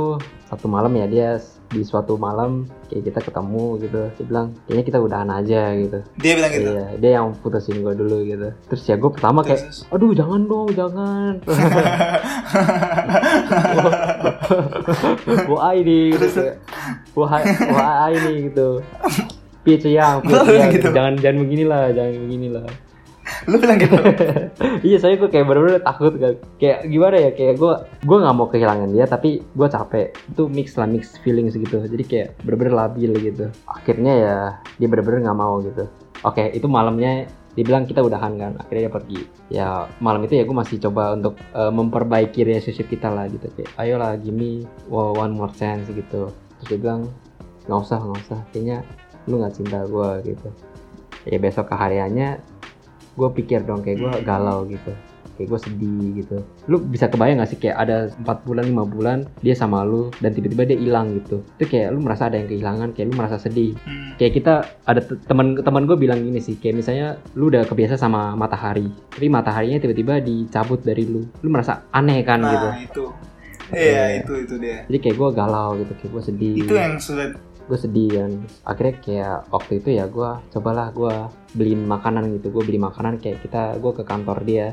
[0.50, 1.30] satu malam ya dia
[1.72, 4.00] di suatu malam kayak kita ketemu gitu.
[4.12, 5.98] Dia bilang kayaknya kita udahan aja gitu.
[6.20, 6.70] Dia bilang gitu.
[6.70, 8.48] Iya, dia yang putusin gue dulu gitu.
[8.68, 11.40] Terus ya gue pertama kayak, aduh jangan dong, jangan.
[15.48, 16.26] Wah ini gitu.
[16.28, 16.60] kayak,
[17.16, 17.40] Wah,
[17.72, 18.84] wah ini gitu.
[19.62, 20.90] Piye yang, bilang gitu?
[20.90, 22.66] jangan jangan beginilah, jangan beginilah.
[23.50, 23.96] Lu bilang gitu.
[24.88, 26.34] iya saya gue kayak bener-bener takut kan.
[26.56, 27.72] Kayak gimana ya, kayak gue
[28.04, 30.06] gue nggak mau kehilangan dia, tapi gue capek.
[30.32, 31.82] Itu mix lah, mix feelings gitu.
[31.82, 33.46] Jadi kayak bener-bener labil gitu.
[33.66, 34.36] Akhirnya ya
[34.78, 35.84] dia bener-bener nggak mau gitu.
[36.22, 39.20] Oke, itu malamnya dibilang kita udahan kan akhirnya dia pergi
[39.52, 39.68] ya
[40.00, 44.16] malam itu ya gue masih coba untuk eh, memperbaiki relationship kita lah gitu kayak ayolah
[44.16, 47.12] give me one more chance gitu terus dia bilang
[47.68, 48.80] nggak usah nggak usah kayaknya
[49.28, 50.48] lu nggak cinta gue gitu
[51.28, 52.40] ya besok kehariannya
[53.12, 54.92] gue pikir dong kayak gue galau gitu.
[55.32, 56.36] Kayak gue sedih gitu.
[56.68, 60.32] Lu bisa kebayang gak sih kayak ada 4 bulan lima bulan dia sama lu dan
[60.32, 61.40] tiba-tiba dia hilang gitu.
[61.56, 63.72] Itu kayak lu merasa ada yang kehilangan kayak lu merasa sedih.
[63.82, 64.12] Hmm.
[64.16, 64.54] kayak kita
[64.84, 68.86] ada te- teman teman gue bilang gini sih kayak misalnya lu udah kebiasa sama matahari
[69.08, 71.24] tapi mataharinya tiba-tiba dicabut dari lu.
[71.40, 72.68] Lu merasa aneh kan gitu.
[72.68, 73.04] Nah, itu.
[73.72, 74.84] Iya, itu itu dia.
[74.84, 76.54] jadi kayak gue galau gitu kayak gue sedih.
[76.60, 77.32] Itu yang sulit
[77.66, 78.32] gue sedih kan.
[78.66, 81.14] Akhirnya kayak waktu itu ya gue cobalah gue
[81.54, 82.50] beliin makanan gitu.
[82.50, 84.66] Gue beli makanan kayak kita gue ke kantor dia.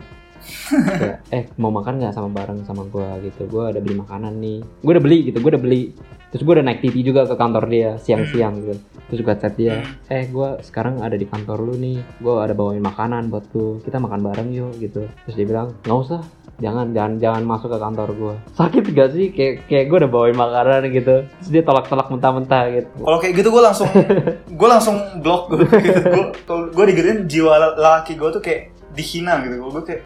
[0.72, 3.50] Kayak eh mau makan nggak sama bareng sama gue gitu.
[3.50, 4.60] Gue ada beli makanan nih.
[4.82, 5.82] Gue udah beli gitu gue udah beli
[6.30, 8.74] terus gue udah naik TV juga ke kantor dia siang-siang gitu.
[9.10, 12.00] Terus gue chat dia eh gue sekarang ada di kantor lu nih.
[12.22, 15.10] Gue ada bawain makanan buat lu kita makan bareng yuk gitu.
[15.26, 16.22] Terus dia bilang nggak usah.
[16.60, 19.26] Jangan jangan jangan masuk ke kantor gue sakit gak sih?
[19.32, 21.16] Kayak kayak gue udah bawain makanan gitu.
[21.26, 22.90] Terus dia tolak-tolak mentah-mentah gitu.
[23.00, 23.90] Kalau kayak gitu gue langsung
[24.60, 26.02] gue langsung blok gue gitu.
[26.50, 30.02] Gue digituin jiwa laki gue tuh kayak dihina gitu kalau gue kayak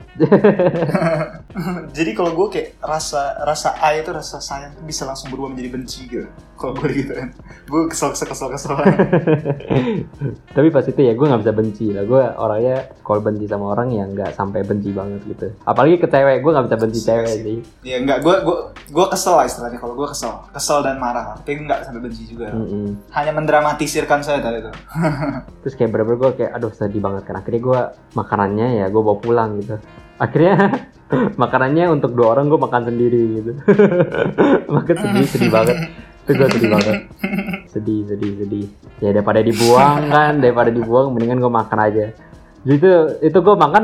[1.97, 5.69] jadi kalau gue kayak rasa rasa A itu rasa sayang tuh bisa langsung berubah menjadi
[5.71, 7.29] benci gitu kalau gue gitu kan
[7.67, 8.75] gue kesel kesel kesel kesel
[10.55, 12.03] Tapi pas itu ya gue nggak bisa benci lah.
[12.05, 15.47] Gue orangnya kalau benci sama orang ya nggak sampai benci banget gitu.
[15.65, 17.57] Apalagi ke cewek, gue nggak bisa benci cewek sih.
[17.83, 18.57] ya enggak gue gue
[18.93, 22.53] gue kesel lah istilahnya kalau gue kesel kesel dan marah tapi nggak sampai benci juga
[22.53, 23.11] Mm-mm.
[23.11, 24.71] hanya mendramatisirkan saya tadi itu
[25.65, 27.35] Terus kayak bener-bener gue kayak aduh sedih banget kan.
[27.39, 27.81] Akhirnya gue
[28.13, 29.77] makanannya ya gue bawa pulang gitu.
[30.17, 30.89] Akhirnya
[31.41, 33.51] makanannya untuk dua orang gue makan sendiri gitu.
[34.77, 35.77] makan sedih sedih banget.
[36.23, 36.97] Itu gue sedih banget.
[37.69, 38.65] Sedih sedih sedih.
[39.03, 42.05] Ya daripada dibuang kan, daripada dibuang mendingan gue makan aja.
[42.63, 42.91] Jadi itu
[43.31, 43.83] itu gue makan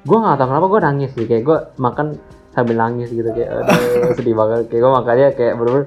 [0.00, 2.16] gue nggak tahu kenapa gue nangis sih kayak gue makan
[2.50, 5.86] sambil nangis gitu kayak aduh sedih banget kayak gue makannya kayak bener-bener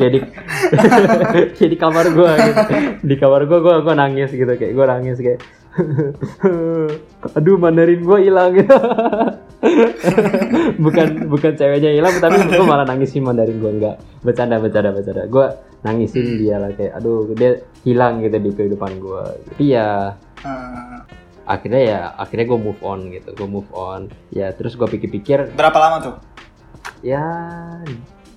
[0.00, 0.20] kayak di
[1.60, 2.62] kayak di kamar gue gitu.
[3.04, 5.44] di kamar gue gue gue nangis gitu kayak gue nangis kayak
[7.36, 8.52] aduh mandarin gue hilang.
[10.82, 13.96] Bukan bukan ceweknya hilang tapi gue malah nangisin mandarin gue enggak
[14.26, 15.22] bercanda bercanda bercanda.
[15.30, 15.46] Gue
[15.86, 19.22] nangisin dia lah kayak aduh dia hilang gitu di kehidupan gue
[19.54, 20.98] tapi ya Eh,
[21.46, 23.30] akhirnya ya akhirnya gue move on gitu.
[23.38, 24.10] Gue move on.
[24.34, 26.14] Ya terus gue pikir-pikir berapa lama tuh?
[27.06, 27.22] Ya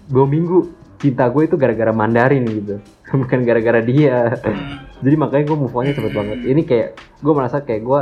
[0.05, 0.69] dua minggu.
[1.01, 2.77] Cinta gue itu gara-gara Mandarin gitu
[3.21, 4.33] bukan gara-gara dia.
[4.41, 4.81] Hmm.
[5.03, 6.37] jadi makanya gue move onnya cepet banget.
[6.41, 6.89] Ini kayak
[7.21, 8.01] gue merasa kayak gue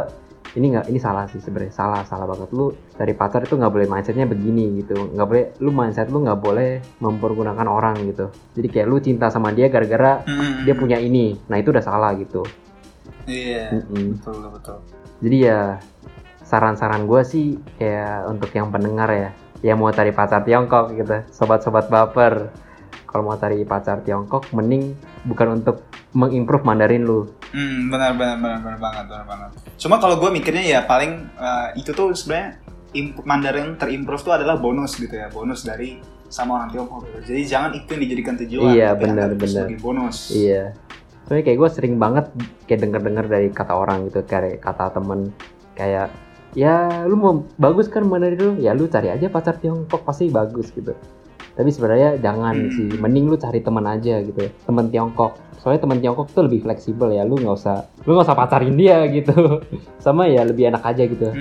[0.54, 1.74] ini nggak ini salah sih sebenarnya.
[1.74, 2.54] Salah salah banget.
[2.54, 4.96] Lu dari pacar itu nggak boleh mindsetnya begini gitu.
[5.12, 8.30] Nggak boleh lu mindset lu nggak boleh mempergunakan orang gitu.
[8.54, 10.64] Jadi kayak lu cinta sama dia gara-gara Hmm.
[10.64, 11.36] dia punya ini.
[11.50, 12.46] Nah itu udah salah gitu.
[13.26, 14.20] Iya Mm-mm.
[14.20, 14.78] betul betul.
[15.24, 15.60] Jadi ya
[16.44, 17.46] saran-saran gue sih
[17.80, 19.30] kayak untuk yang pendengar ya.
[19.64, 21.24] Yang mau cari pacar Tiongkok gitu.
[21.32, 22.52] Sobat-sobat baper
[23.14, 24.98] kalau mau cari pacar Tiongkok mending
[25.30, 25.86] bukan untuk
[26.18, 29.50] mengimprove Mandarin lu Hmm, benar benar benar benar banget benar banget.
[29.78, 32.58] Cuma kalau gue mikirnya ya paling eh, itu tuh sebenarnya
[33.22, 36.02] Mandarin terimprove tuh adalah bonus gitu ya, bonus dari
[36.34, 37.06] sama orang Tiongkok.
[37.06, 37.18] Gitu.
[37.30, 38.74] Jadi jangan itu yang dijadikan tujuan.
[38.74, 39.54] Iya, tapi benar, anggap itu benar.
[39.70, 40.18] Sebagai bonus.
[40.34, 40.64] iya
[41.24, 42.26] soalnya kayak gue sering banget
[42.68, 45.32] kayak denger-denger dari kata orang gitu kayak kata temen
[45.74, 46.12] kayak
[46.54, 50.70] ya lu mau bagus kan Mandarin lu ya lu cari aja pacar Tiongkok pasti bagus
[50.76, 50.92] gitu
[51.54, 52.70] tapi sebenarnya jangan Hmm.
[52.70, 57.08] sih mending lu cari teman aja gitu teman Tiongkok soalnya teman Tiongkok tuh lebih fleksibel
[57.10, 59.32] ya lu nggak usah lu nggak usah pacarin dia gitu
[60.04, 61.32] sama ya lebih enak aja gitu.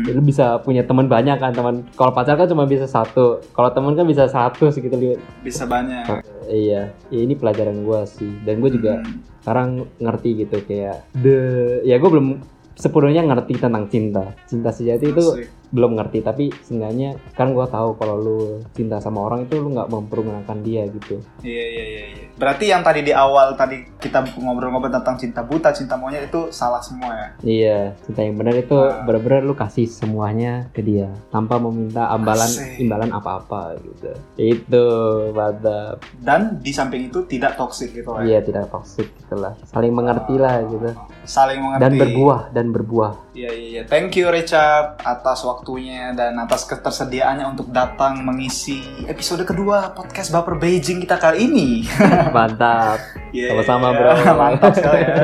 [0.00, 3.70] Ya, lu bisa punya teman banyak kan teman kalau pacar kan cuma bisa satu kalau
[3.70, 5.16] teman kan bisa satu gitu.
[5.40, 6.04] Bisa banyak.
[6.46, 9.22] iya ya, ini pelajaran gua sih dan gue juga Hmm.
[9.40, 11.38] sekarang ngerti gitu kayak the
[11.82, 12.42] ya gue belum
[12.74, 15.48] sepenuhnya ngerti tentang cinta cinta sejati itu Asik.
[15.70, 18.38] Belum ngerti tapi seenggaknya sekarang gue tahu kalau lu
[18.70, 22.02] cinta sama orang itu lu nggak mempergunakan dia gitu Iya iya iya.
[22.10, 22.24] iya.
[22.34, 26.80] Berarti yang tadi di awal tadi kita ngobrol-ngobrol tentang cinta buta, cinta monyet itu salah
[26.80, 27.28] semua ya.
[27.42, 29.02] iya cinta yang benar itu Ah.
[29.02, 32.80] benar-benar lu kasih semuanya ke dia tanpa meminta ambalan Asik.
[32.80, 34.84] imbalan apa-apa gitu itu
[35.30, 38.22] mantap Dan di samping itu tidak toksik gitu ya.
[38.26, 40.90] iya tidak toksik gitu lah saling mengerti lah gitu
[41.22, 41.80] Saling mengerti.
[41.80, 43.82] dan berbuah dan berbuah Iya iya iya.
[43.86, 50.58] Thank you Richard atas waktunya dan atas ketersediaannya untuk datang mengisi episode kedua podcast Baper
[50.58, 51.68] Beijing kita kali ini.
[52.36, 52.98] mantap
[53.30, 53.54] Yeah.
[53.62, 54.10] Sama-sama, bro.
[54.42, 55.22] Mantap sekali ya.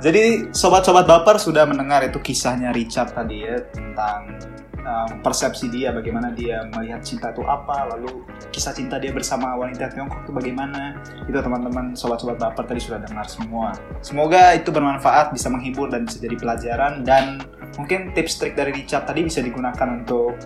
[0.00, 4.40] Jadi sobat-sobat Baper sudah mendengar itu kisahnya Richard tadi ya tentang
[4.88, 9.92] um, persepsi dia bagaimana dia melihat cinta itu apa lalu kisah cinta dia bersama wanita
[9.92, 10.96] Tiongkok itu bagaimana.
[11.28, 13.76] Itu teman-teman sobat-sobat baper tadi sudah dengar semua.
[14.00, 17.04] Semoga itu bermanfaat bisa menghibur dan bisa jadi pelajaran.
[17.04, 17.44] Dan
[17.76, 20.40] mungkin tips trik dari Richard tadi bisa digunakan untuk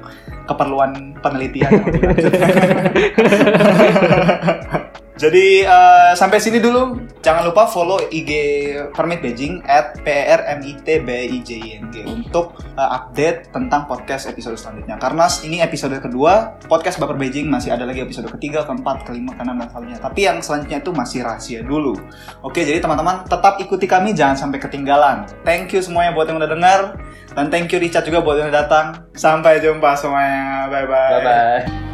[0.50, 1.70] keperluan penelitian.
[1.72, 2.34] Yang lebih lanjut.
[5.12, 7.04] Jadi eh, sampai sini dulu.
[7.22, 8.30] Jangan lupa follow IG
[8.90, 12.56] Permit Beijing at p r m i t b i j i n g untuk
[12.74, 14.96] eh, update tentang podcast episode selanjutnya.
[14.96, 19.60] Karena ini episode kedua, podcast Baper Beijing masih ada lagi episode ketiga, keempat, kelima, keenam
[19.60, 20.00] dan selanjutnya.
[20.00, 21.94] Tapi yang selanjutnya itu masih rahasia dulu.
[22.42, 25.28] Oke, jadi teman-teman tetap ikuti kami, jangan sampai ketinggalan.
[25.44, 26.80] Thank you semuanya buat yang udah dengar
[27.32, 28.86] dan thank you Richard juga buat yang udah datang.
[29.16, 30.68] Sampai jumpa semuanya.
[30.68, 31.10] Bye bye.
[31.20, 31.91] bye